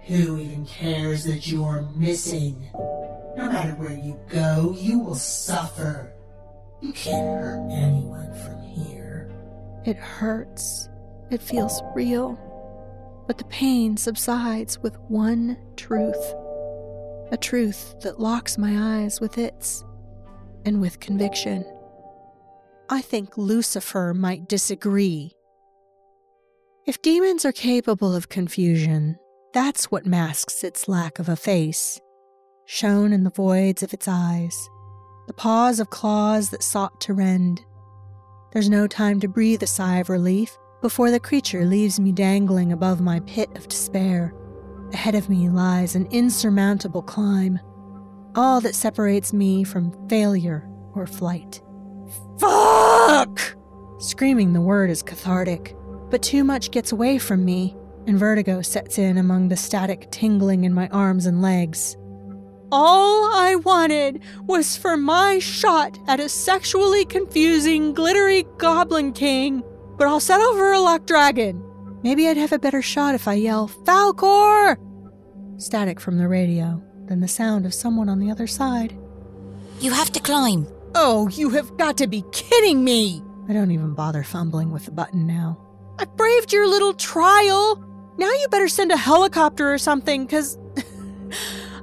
Who 0.05 0.39
even 0.39 0.65
cares 0.65 1.23
that 1.25 1.47
you're 1.47 1.87
missing? 1.95 2.69
No 3.37 3.45
matter 3.45 3.71
where 3.73 3.97
you 3.97 4.19
go, 4.29 4.75
you 4.77 4.99
will 4.99 5.15
suffer. 5.15 6.13
You 6.81 6.91
can't 6.93 7.39
hurt 7.39 7.69
anyone 7.71 8.33
from 8.33 8.61
here. 8.63 9.29
It 9.85 9.97
hurts. 9.97 10.89
It 11.29 11.41
feels 11.41 11.81
real. 11.93 12.37
But 13.27 13.37
the 13.37 13.45
pain 13.45 13.97
subsides 13.97 14.79
with 14.79 14.99
one 15.01 15.57
truth 15.75 16.33
a 17.31 17.37
truth 17.37 17.95
that 18.01 18.19
locks 18.19 18.57
my 18.57 19.01
eyes 19.01 19.21
with 19.21 19.37
its 19.37 19.83
and 20.65 20.81
with 20.81 20.99
conviction. 20.99 21.65
I 22.89 23.01
think 23.01 23.37
Lucifer 23.37 24.13
might 24.13 24.49
disagree. 24.49 25.33
If 26.87 27.01
demons 27.01 27.45
are 27.45 27.51
capable 27.51 28.15
of 28.15 28.29
confusion, 28.29 29.17
that's 29.53 29.91
what 29.91 30.05
masks 30.05 30.63
its 30.63 30.87
lack 30.87 31.19
of 31.19 31.29
a 31.29 31.35
face, 31.35 31.99
shown 32.65 33.13
in 33.13 33.23
the 33.23 33.29
voids 33.29 33.83
of 33.83 33.93
its 33.93 34.07
eyes, 34.07 34.69
the 35.27 35.33
paws 35.33 35.79
of 35.79 35.91
claws 35.91 36.49
that 36.49 36.63
sought 36.63 36.99
to 37.01 37.13
rend. 37.13 37.61
There's 38.53 38.69
no 38.69 38.87
time 38.87 39.19
to 39.19 39.27
breathe 39.27 39.61
a 39.61 39.67
sigh 39.67 39.97
of 39.97 40.09
relief 40.09 40.57
before 40.81 41.11
the 41.11 41.19
creature 41.19 41.65
leaves 41.65 41.99
me 41.99 42.11
dangling 42.11 42.71
above 42.71 43.01
my 43.01 43.19
pit 43.21 43.49
of 43.55 43.67
despair. 43.67 44.33
Ahead 44.93 45.15
of 45.15 45.29
me 45.29 45.49
lies 45.49 45.95
an 45.95 46.07
insurmountable 46.11 47.03
climb, 47.03 47.59
all 48.35 48.59
that 48.61 48.75
separates 48.75 49.33
me 49.33 49.63
from 49.63 50.07
failure 50.09 50.67
or 50.93 51.05
flight. 51.05 51.61
Fuck! 52.39 53.55
Screaming 53.99 54.53
the 54.53 54.61
word 54.61 54.89
is 54.89 55.03
cathartic, 55.03 55.75
but 56.09 56.23
too 56.23 56.43
much 56.43 56.71
gets 56.71 56.91
away 56.91 57.19
from 57.19 57.45
me, 57.45 57.75
and 58.07 58.17
vertigo 58.17 58.61
sets 58.61 58.97
in 58.97 59.17
among 59.17 59.49
the 59.49 59.57
static 59.57 60.09
tingling 60.09 60.63
in 60.63 60.73
my 60.73 60.87
arms 60.89 61.25
and 61.25 61.41
legs. 61.41 61.95
All 62.71 63.33
I 63.33 63.55
wanted 63.55 64.23
was 64.45 64.77
for 64.77 64.95
my 64.95 65.39
shot 65.39 65.97
at 66.07 66.19
a 66.19 66.29
sexually 66.29 67.05
confusing, 67.05 67.93
glittery 67.93 68.45
goblin 68.57 69.11
king, 69.13 69.63
but 69.97 70.07
I'll 70.07 70.19
settle 70.19 70.53
for 70.53 70.71
a 70.71 70.79
luck 70.79 71.05
dragon. 71.05 71.63
Maybe 72.01 72.27
I'd 72.27 72.37
have 72.37 72.53
a 72.53 72.59
better 72.59 72.81
shot 72.81 73.15
if 73.15 73.27
I 73.27 73.33
yell, 73.33 73.67
Falkor! 73.67 74.77
Static 75.57 75.99
from 75.99 76.17
the 76.17 76.27
radio, 76.27 76.81
then 77.05 77.19
the 77.19 77.27
sound 77.27 77.65
of 77.65 77.73
someone 77.73 78.07
on 78.07 78.19
the 78.19 78.31
other 78.31 78.47
side. 78.47 78.97
You 79.79 79.91
have 79.91 80.11
to 80.13 80.19
climb. 80.19 80.67
Oh, 80.95 81.27
you 81.29 81.49
have 81.49 81.77
got 81.77 81.97
to 81.97 82.07
be 82.07 82.23
kidding 82.31 82.83
me! 82.83 83.21
I 83.49 83.53
don't 83.53 83.71
even 83.71 83.93
bother 83.93 84.23
fumbling 84.23 84.71
with 84.71 84.85
the 84.85 84.91
button 84.91 85.27
now. 85.27 85.59
I 85.97 86.05
braved 86.05 86.53
your 86.53 86.67
little 86.67 86.93
trial! 86.93 87.83
Now 88.17 88.31
you 88.31 88.47
better 88.49 88.69
send 88.69 88.91
a 88.91 88.97
helicopter 88.97 89.73
or 89.73 89.77
something, 89.77 90.25
because 90.25 90.57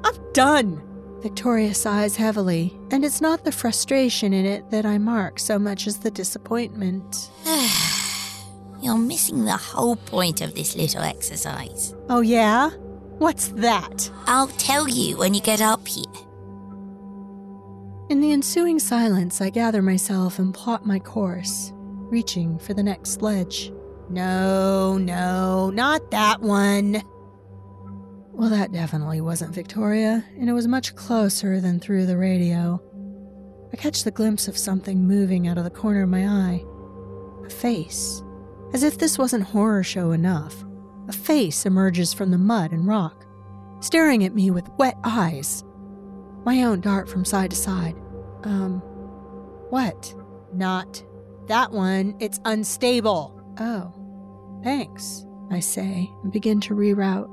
I'm 0.05 0.33
done. 0.33 0.83
Victoria 1.21 1.75
sighs 1.75 2.17
heavily, 2.17 2.79
and 2.91 3.05
it's 3.05 3.21
not 3.21 3.45
the 3.45 3.53
frustration 3.53 4.33
in 4.33 4.47
it 4.47 4.71
that 4.71 4.87
I 4.87 4.99
mark 4.99 5.39
so 5.39 5.59
much 5.59 5.87
as 5.87 5.99
the 5.99 6.11
disappointment. 6.11 7.31
You're 8.83 8.99
missing 8.99 9.45
the 9.45 9.57
whole 9.57 9.97
point 9.97 10.41
of 10.41 10.55
this 10.55 10.77
little 10.77 11.03
exercise. 11.03 11.95
Oh, 12.09 12.21
yeah? 12.21 12.71
What's 13.19 13.49
that? 13.49 14.11
I'll 14.27 14.49
tell 14.49 14.89
you 14.89 15.17
when 15.17 15.33
you 15.35 15.41
get 15.41 15.61
up 15.61 15.87
here. 15.89 16.05
In 18.09 18.21
the 18.21 18.33
ensuing 18.33 18.79
silence, 18.79 19.41
I 19.41 19.51
gather 19.51 19.83
myself 19.83 20.39
and 20.39 20.55
plot 20.55 20.87
my 20.87 20.99
course, 20.99 21.73
reaching 21.75 22.59
for 22.59 22.75
the 22.75 22.83
next 22.83 23.23
ledge. 23.23 23.73
No, 24.09 24.97
no, 24.99 25.71
not 25.71 26.11
that 26.13 26.41
one. 26.41 27.03
Well, 28.33 28.51
that 28.51 28.71
definitely 28.71 29.23
wasn't 29.23 29.55
Victoria, 29.55 30.23
and 30.39 30.49
it 30.49 30.53
was 30.53 30.69
much 30.69 30.95
closer 30.95 31.61
than 31.61 31.81
through 31.81 32.07
the 32.07 32.19
radio. 32.19 32.81
I 33.73 33.77
catch 33.77 34.05
the 34.05 34.11
glimpse 34.11 34.47
of 34.47 34.59
something 34.59 35.07
moving 35.07 35.49
out 35.49 35.59
of 35.59 35.65
the 35.65 35.71
corner 35.71 36.03
of 36.03 36.11
my 36.11 36.29
eye. 36.29 36.63
A 37.45 37.51
face. 37.51 38.23
As 38.77 38.83
if 38.83 38.99
this 38.99 39.17
wasn't 39.17 39.45
horror 39.45 39.83
show 39.83 40.11
enough, 40.13 40.55
a 41.09 41.13
face 41.13 41.65
emerges 41.65 42.13
from 42.13 42.31
the 42.31 42.37
mud 42.37 42.73
and 42.73 42.87
rock, 42.87 43.25
staring 43.81 44.23
at 44.23 44.35
me 44.35 44.51
with 44.51 44.69
wet 44.77 44.99
eyes. 45.03 45.65
My 46.45 46.63
own 46.63 46.83
dart 46.83 47.09
from 47.09 47.25
side 47.25 47.53
to 47.53 47.57
side. 47.57 47.95
Um, 48.43 48.81
what? 49.71 50.15
Not 50.53 51.03
that 51.49 51.73
one. 51.73 52.17
It's 52.21 52.39
unstable. 52.45 53.41
Oh, 53.59 53.95
thanks, 54.63 55.25
I 55.51 55.61
say 55.61 56.11
and 56.23 56.31
begin 56.31 56.61
to 56.61 56.75
reroute. 56.75 57.31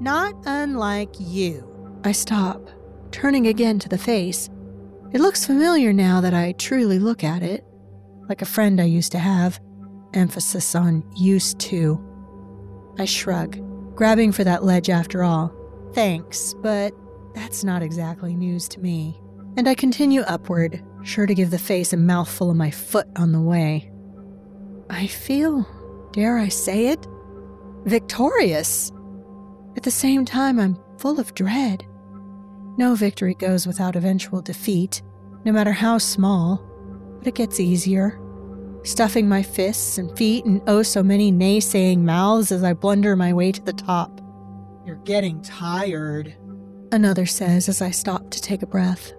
Not 0.00 0.36
unlike 0.46 1.16
you. 1.18 1.98
I 2.04 2.12
stop, 2.12 2.64
turning 3.10 3.48
again 3.48 3.80
to 3.80 3.88
the 3.88 3.98
face. 3.98 4.48
It 5.12 5.20
looks 5.20 5.46
familiar 5.46 5.92
now 5.92 6.20
that 6.20 6.32
I 6.32 6.52
truly 6.52 7.00
look 7.00 7.24
at 7.24 7.42
it, 7.42 7.64
like 8.28 8.40
a 8.40 8.46
friend 8.46 8.80
I 8.80 8.84
used 8.84 9.10
to 9.10 9.18
have. 9.18 9.58
Emphasis 10.16 10.74
on 10.74 11.04
used 11.14 11.60
to. 11.60 12.02
I 12.98 13.04
shrug, 13.04 13.58
grabbing 13.94 14.32
for 14.32 14.42
that 14.44 14.64
ledge 14.64 14.88
after 14.88 15.22
all. 15.22 15.54
Thanks, 15.92 16.54
but 16.54 16.94
that's 17.34 17.62
not 17.62 17.82
exactly 17.82 18.34
news 18.34 18.66
to 18.68 18.80
me. 18.80 19.20
And 19.56 19.68
I 19.68 19.74
continue 19.74 20.22
upward, 20.22 20.82
sure 21.02 21.26
to 21.26 21.34
give 21.34 21.50
the 21.50 21.58
face 21.58 21.92
a 21.92 21.98
mouthful 21.98 22.50
of 22.50 22.56
my 22.56 22.70
foot 22.70 23.06
on 23.16 23.32
the 23.32 23.40
way. 23.40 23.90
I 24.88 25.06
feel, 25.06 25.66
dare 26.12 26.38
I 26.38 26.48
say 26.48 26.88
it, 26.88 27.06
victorious. 27.84 28.90
At 29.76 29.82
the 29.82 29.90
same 29.90 30.24
time, 30.24 30.58
I'm 30.58 30.78
full 30.98 31.20
of 31.20 31.34
dread. 31.34 31.86
No 32.78 32.94
victory 32.94 33.34
goes 33.34 33.66
without 33.66 33.96
eventual 33.96 34.40
defeat, 34.42 35.02
no 35.44 35.52
matter 35.52 35.72
how 35.72 35.98
small, 35.98 36.56
but 37.18 37.26
it 37.26 37.34
gets 37.34 37.60
easier. 37.60 38.20
Stuffing 38.86 39.28
my 39.28 39.42
fists 39.42 39.98
and 39.98 40.16
feet 40.16 40.44
and 40.44 40.62
oh 40.68 40.80
so 40.80 41.02
many 41.02 41.32
naysaying 41.32 42.02
mouths 42.02 42.52
as 42.52 42.62
I 42.62 42.72
blunder 42.72 43.16
my 43.16 43.32
way 43.32 43.50
to 43.50 43.60
the 43.60 43.72
top. 43.72 44.20
You're 44.84 44.94
getting 45.02 45.42
tired. 45.42 46.36
Another 46.92 47.26
says 47.26 47.68
as 47.68 47.82
I 47.82 47.90
stop 47.90 48.30
to 48.30 48.40
take 48.40 48.62
a 48.62 48.66
breath. 48.66 49.12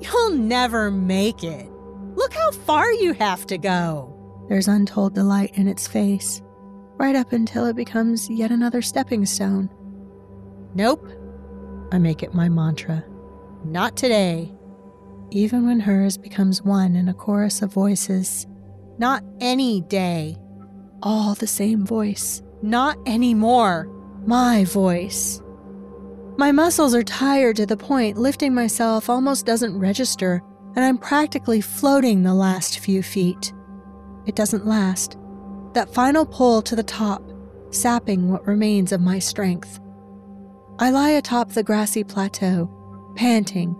You'll 0.00 0.32
never 0.32 0.90
make 0.90 1.44
it. 1.44 1.70
Look 2.16 2.34
how 2.34 2.50
far 2.50 2.90
you 2.94 3.12
have 3.12 3.46
to 3.46 3.58
go. 3.58 4.44
There's 4.48 4.66
untold 4.66 5.14
delight 5.14 5.52
in 5.54 5.68
its 5.68 5.86
face, 5.86 6.42
right 6.96 7.14
up 7.14 7.32
until 7.32 7.64
it 7.66 7.76
becomes 7.76 8.28
yet 8.28 8.50
another 8.50 8.82
stepping 8.82 9.24
stone. 9.24 9.70
Nope. 10.74 11.08
I 11.92 11.98
make 11.98 12.24
it 12.24 12.34
my 12.34 12.48
mantra. 12.48 13.04
Not 13.64 13.96
today. 13.96 14.52
Even 15.30 15.64
when 15.64 15.78
hers 15.78 16.18
becomes 16.18 16.60
one 16.60 16.96
in 16.96 17.08
a 17.08 17.14
chorus 17.14 17.62
of 17.62 17.72
voices. 17.72 18.48
Not 18.98 19.22
any 19.40 19.82
day. 19.82 20.38
All 21.02 21.34
the 21.34 21.46
same 21.46 21.84
voice. 21.84 22.42
Not 22.62 22.96
anymore. 23.06 23.88
My 24.24 24.64
voice. 24.64 25.42
My 26.38 26.52
muscles 26.52 26.94
are 26.94 27.02
tired 27.02 27.56
to 27.56 27.66
the 27.66 27.76
point 27.76 28.16
lifting 28.16 28.54
myself 28.54 29.08
almost 29.08 29.46
doesn't 29.46 29.78
register, 29.78 30.42
and 30.74 30.84
I'm 30.84 30.98
practically 30.98 31.60
floating 31.60 32.22
the 32.22 32.34
last 32.34 32.78
few 32.78 33.02
feet. 33.02 33.52
It 34.26 34.34
doesn't 34.34 34.66
last. 34.66 35.16
That 35.74 35.92
final 35.92 36.26
pull 36.26 36.62
to 36.62 36.76
the 36.76 36.82
top, 36.82 37.22
sapping 37.70 38.30
what 38.30 38.46
remains 38.46 38.92
of 38.92 39.00
my 39.00 39.18
strength. 39.18 39.78
I 40.78 40.90
lie 40.90 41.10
atop 41.10 41.52
the 41.52 41.62
grassy 41.62 42.04
plateau, 42.04 42.70
panting, 43.14 43.76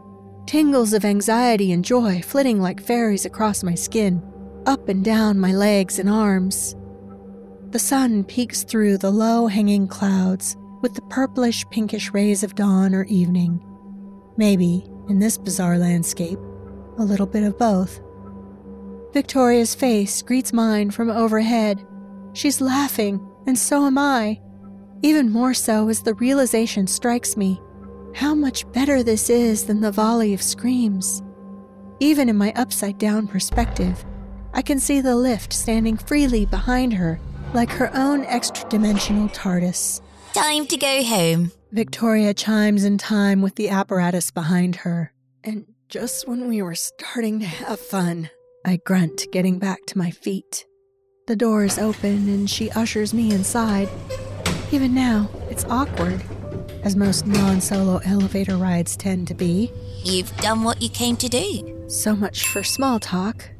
tingles 0.46 0.92
of 0.92 1.04
anxiety 1.04 1.72
and 1.72 1.84
joy 1.84 2.22
flitting 2.22 2.60
like 2.60 2.82
fairies 2.82 3.26
across 3.26 3.62
my 3.62 3.74
skin, 3.74 4.22
up 4.66 4.88
and 4.88 5.04
down 5.04 5.38
my 5.38 5.52
legs 5.52 5.98
and 5.98 6.10
arms. 6.10 6.76
The 7.70 7.78
sun 7.78 8.24
peeks 8.24 8.64
through 8.64 8.98
the 8.98 9.10
low 9.10 9.46
hanging 9.46 9.88
clouds 9.88 10.56
with 10.82 10.94
the 10.94 11.02
purplish 11.02 11.64
pinkish 11.70 12.12
rays 12.12 12.42
of 12.42 12.54
dawn 12.54 12.94
or 12.94 13.04
evening. 13.04 13.64
Maybe, 14.36 14.84
in 15.08 15.18
this 15.18 15.38
bizarre 15.38 15.78
landscape, 15.78 16.38
a 16.98 17.04
little 17.04 17.26
bit 17.26 17.42
of 17.44 17.58
both. 17.58 18.00
Victoria's 19.12 19.74
face 19.74 20.20
greets 20.20 20.52
mine 20.52 20.90
from 20.90 21.10
overhead. 21.10 21.86
She's 22.34 22.60
laughing, 22.60 23.26
and 23.46 23.58
so 23.58 23.86
am 23.86 23.96
I. 23.96 24.40
Even 25.02 25.30
more 25.30 25.54
so 25.54 25.88
as 25.88 26.02
the 26.02 26.14
realization 26.14 26.86
strikes 26.86 27.36
me 27.36 27.60
how 28.16 28.34
much 28.34 28.70
better 28.72 29.02
this 29.02 29.28
is 29.28 29.66
than 29.66 29.82
the 29.82 29.92
volley 29.92 30.32
of 30.32 30.40
screams. 30.40 31.22
Even 32.00 32.30
in 32.30 32.36
my 32.36 32.50
upside 32.56 32.96
down 32.96 33.28
perspective, 33.28 34.06
I 34.56 34.62
can 34.62 34.80
see 34.80 35.02
the 35.02 35.14
lift 35.14 35.52
standing 35.52 35.98
freely 35.98 36.46
behind 36.46 36.94
her 36.94 37.20
like 37.52 37.68
her 37.72 37.94
own 37.94 38.24
extra 38.24 38.66
dimensional 38.70 39.28
TARDIS. 39.28 40.00
Time 40.32 40.66
to 40.68 40.78
go 40.78 41.04
home. 41.04 41.52
Victoria 41.72 42.32
chimes 42.32 42.82
in 42.82 42.96
time 42.96 43.42
with 43.42 43.56
the 43.56 43.68
apparatus 43.68 44.30
behind 44.30 44.76
her. 44.76 45.12
And 45.44 45.66
just 45.90 46.26
when 46.26 46.48
we 46.48 46.62
were 46.62 46.74
starting 46.74 47.38
to 47.40 47.46
have 47.46 47.78
fun, 47.78 48.30
I 48.64 48.78
grunt, 48.78 49.26
getting 49.30 49.58
back 49.58 49.80
to 49.88 49.98
my 49.98 50.10
feet. 50.10 50.64
The 51.26 51.36
door 51.36 51.66
is 51.66 51.78
open 51.78 52.26
and 52.26 52.48
she 52.48 52.70
ushers 52.70 53.12
me 53.12 53.34
inside. 53.34 53.90
Even 54.72 54.94
now, 54.94 55.28
it's 55.50 55.66
awkward, 55.66 56.24
as 56.82 56.96
most 56.96 57.26
non 57.26 57.60
solo 57.60 57.98
elevator 58.06 58.56
rides 58.56 58.96
tend 58.96 59.28
to 59.28 59.34
be. 59.34 59.70
You've 60.02 60.34
done 60.38 60.64
what 60.64 60.80
you 60.80 60.88
came 60.88 61.18
to 61.18 61.28
do. 61.28 61.84
So 61.88 62.16
much 62.16 62.48
for 62.48 62.62
small 62.62 62.98
talk. 62.98 63.50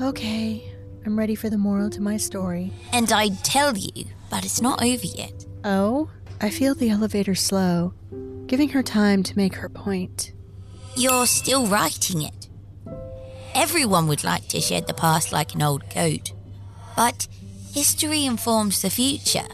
Okay, 0.00 0.72
I'm 1.04 1.18
ready 1.18 1.34
for 1.34 1.50
the 1.50 1.58
moral 1.58 1.90
to 1.90 2.00
my 2.00 2.18
story. 2.18 2.72
And 2.92 3.10
I'd 3.10 3.42
tell 3.42 3.76
you, 3.76 4.04
but 4.30 4.44
it's 4.44 4.62
not 4.62 4.80
over 4.80 5.06
yet. 5.06 5.44
Oh, 5.64 6.08
I 6.40 6.50
feel 6.50 6.76
the 6.76 6.90
elevator 6.90 7.34
slow, 7.34 7.94
giving 8.46 8.68
her 8.68 8.82
time 8.84 9.24
to 9.24 9.36
make 9.36 9.56
her 9.56 9.68
point. 9.68 10.32
You're 10.96 11.26
still 11.26 11.66
writing 11.66 12.22
it. 12.22 12.48
Everyone 13.54 14.06
would 14.06 14.22
like 14.22 14.46
to 14.48 14.60
shed 14.60 14.86
the 14.86 14.94
past 14.94 15.32
like 15.32 15.54
an 15.54 15.62
old 15.62 15.90
coat. 15.90 16.32
But 16.96 17.26
history 17.72 18.24
informs 18.24 18.82
the 18.82 18.90
future. 18.90 19.48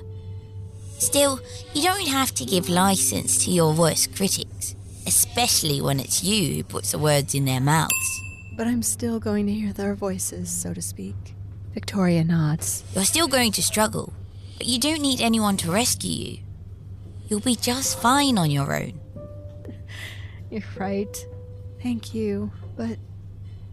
Still, 0.99 1.41
you 1.73 1.83
don't 1.83 2.09
have 2.09 2.35
to 2.35 2.45
give 2.45 2.69
license 2.69 3.43
to 3.45 3.51
your 3.51 3.73
worst 3.73 4.15
critics, 4.15 4.77
especially 5.07 5.81
when 5.81 6.01
it's 6.01 6.23
you 6.23 6.57
who 6.57 6.65
puts 6.65 6.93
the 6.93 6.99
words 6.99 7.35
in 7.35 7.47
their 7.47 7.61
mouths. 7.61 8.24
But 8.57 8.67
I'm 8.69 8.83
still 8.83 9.19
going 9.19 9.47
to 9.47 9.53
hear 9.53 9.73
their 9.73 9.95
voices, 9.95 10.49
so 10.49 10.73
to 10.75 10.83
speak. 10.83 11.35
Victoria 11.73 12.23
nods. 12.23 12.85
You're 12.95 13.05
still 13.05 13.27
going 13.27 13.51
to 13.53 13.63
struggle, 13.63 14.13
but 14.57 14.67
you 14.67 14.79
don't 14.79 15.03
need 15.03 15.21
anyone 15.21 15.57
to 15.59 15.73
rescue 15.73 16.11
you. 16.11 16.39
You'll 17.27 17.41
be 17.41 17.57
just 17.57 17.99
fine 17.99 18.39
on 18.39 18.51
your 18.51 18.73
own. 18.75 19.01
You're 20.51 20.63
right. 20.77 21.27
Thank 21.83 22.15
you. 22.15 22.53
But 22.77 22.99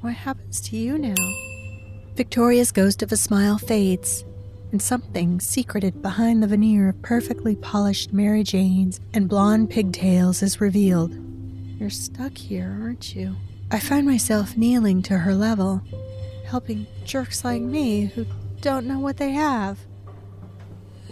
what 0.02 0.14
happens 0.14 0.62
to 0.62 0.78
you 0.78 0.98
now? 0.98 1.14
Victoria's 2.16 2.72
ghost 2.72 3.04
of 3.04 3.12
a 3.12 3.18
smile 3.18 3.60
fades, 3.60 4.26
and 4.72 4.82
something 4.82 5.40
secreted 5.40 6.02
behind 6.02 6.42
the 6.42 6.48
veneer 6.48 6.90
of 6.90 7.02
perfectly 7.04 7.56
polished 7.56 8.14
Mary 8.14 8.44
Janes 8.44 9.00
and 9.14 9.30
blonde 9.30 9.70
pigtails 9.70 10.42
is 10.42 10.60
revealed. 10.60 11.14
You're 11.78 11.90
stuck 11.90 12.38
here, 12.38 12.80
aren't 12.82 13.16
you? 13.16 13.36
I 13.74 13.80
find 13.80 14.06
myself 14.06 14.58
kneeling 14.58 15.02
to 15.04 15.18
her 15.18 15.34
level, 15.34 15.82
helping 16.46 16.88
jerks 17.06 17.46
like 17.46 17.62
me 17.62 18.06
who 18.06 18.26
don't 18.60 18.86
know 18.86 19.00
what 19.00 19.16
they 19.16 19.32
have. 19.32 19.80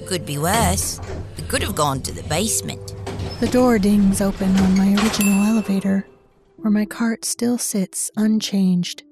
Could 0.06 0.26
be 0.26 0.38
worse. 0.38 1.00
We 1.38 1.44
could 1.44 1.64
have 1.64 1.76
gone 1.76 2.02
to 2.02 2.12
the 2.12 2.24
basement. 2.24 2.96
The 3.40 3.48
door 3.48 3.80
dings 3.80 4.20
open 4.20 4.56
on 4.58 4.78
my 4.78 4.94
original 5.02 5.46
elevator, 5.46 6.06
where 6.58 6.70
my 6.70 6.84
cart 6.84 7.24
still 7.24 7.58
sits 7.58 8.12
unchanged, 8.18 9.04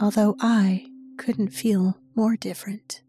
although 0.00 0.34
I 0.40 0.86
couldn't 1.18 1.50
feel 1.50 1.98
more 2.14 2.34
different. 2.34 3.02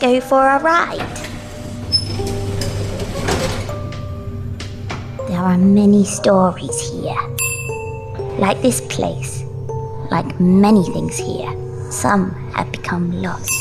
Go 0.00 0.20
for 0.20 0.40
a 0.40 0.60
ride. 0.60 1.16
There 5.28 5.40
are 5.40 5.58
many 5.58 6.04
stories 6.04 6.78
here. 6.90 7.20
Like 8.38 8.62
this 8.62 8.80
place, 8.82 9.42
like 10.10 10.38
many 10.38 10.84
things 10.84 11.16
here, 11.16 11.52
some 11.90 12.30
have 12.54 12.70
become 12.70 13.10
lost. 13.20 13.52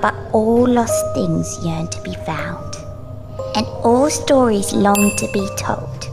But 0.00 0.14
all 0.32 0.66
lost 0.68 1.04
things 1.14 1.58
yearn 1.64 1.88
to 1.88 2.00
be 2.02 2.14
found, 2.24 2.76
and 3.56 3.66
all 3.82 4.08
stories 4.10 4.72
long 4.72 5.10
to 5.16 5.28
be 5.32 5.44
told. 5.56 6.06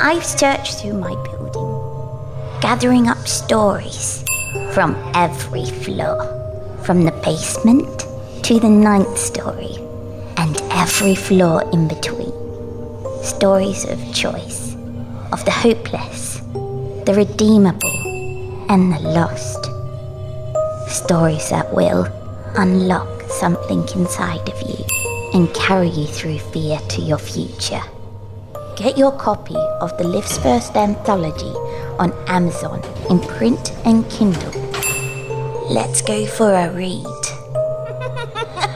I've 0.00 0.24
searched 0.24 0.80
through 0.80 0.94
my 0.94 1.14
building, 1.30 2.60
gathering 2.60 3.06
up 3.08 3.28
stories 3.28 4.24
from 4.72 4.96
every 5.14 5.66
floor, 5.66 6.18
from 6.82 7.04
the 7.04 7.12
basement 7.22 8.03
to 8.44 8.60
the 8.60 8.68
ninth 8.68 9.16
story, 9.16 9.74
and 10.36 10.60
every 10.70 11.14
floor 11.14 11.62
in 11.72 11.88
between. 11.88 12.30
Stories 13.22 13.86
of 13.86 13.98
choice, 14.14 14.74
of 15.32 15.42
the 15.46 15.50
hopeless, 15.50 16.40
the 17.06 17.14
redeemable, 17.16 18.68
and 18.68 18.92
the 18.92 19.00
lost. 19.00 19.64
Stories 20.94 21.48
that 21.48 21.72
will 21.72 22.04
unlock 22.56 23.22
something 23.30 23.82
inside 23.94 24.46
of 24.46 24.60
you 24.68 24.84
and 25.32 25.52
carry 25.54 25.88
you 25.88 26.06
through 26.06 26.38
fear 26.38 26.78
to 26.90 27.00
your 27.00 27.16
future. 27.16 27.80
Get 28.76 28.98
your 28.98 29.12
copy 29.12 29.56
of 29.80 29.96
the 29.96 30.04
Lift's 30.04 30.36
First 30.36 30.76
Anthology 30.76 31.54
on 31.98 32.12
Amazon 32.28 32.82
in 33.08 33.20
print 33.20 33.72
and 33.86 34.06
Kindle. 34.10 34.52
Let's 35.70 36.02
go 36.02 36.26
for 36.26 36.52
a 36.52 36.70
read. 36.70 37.13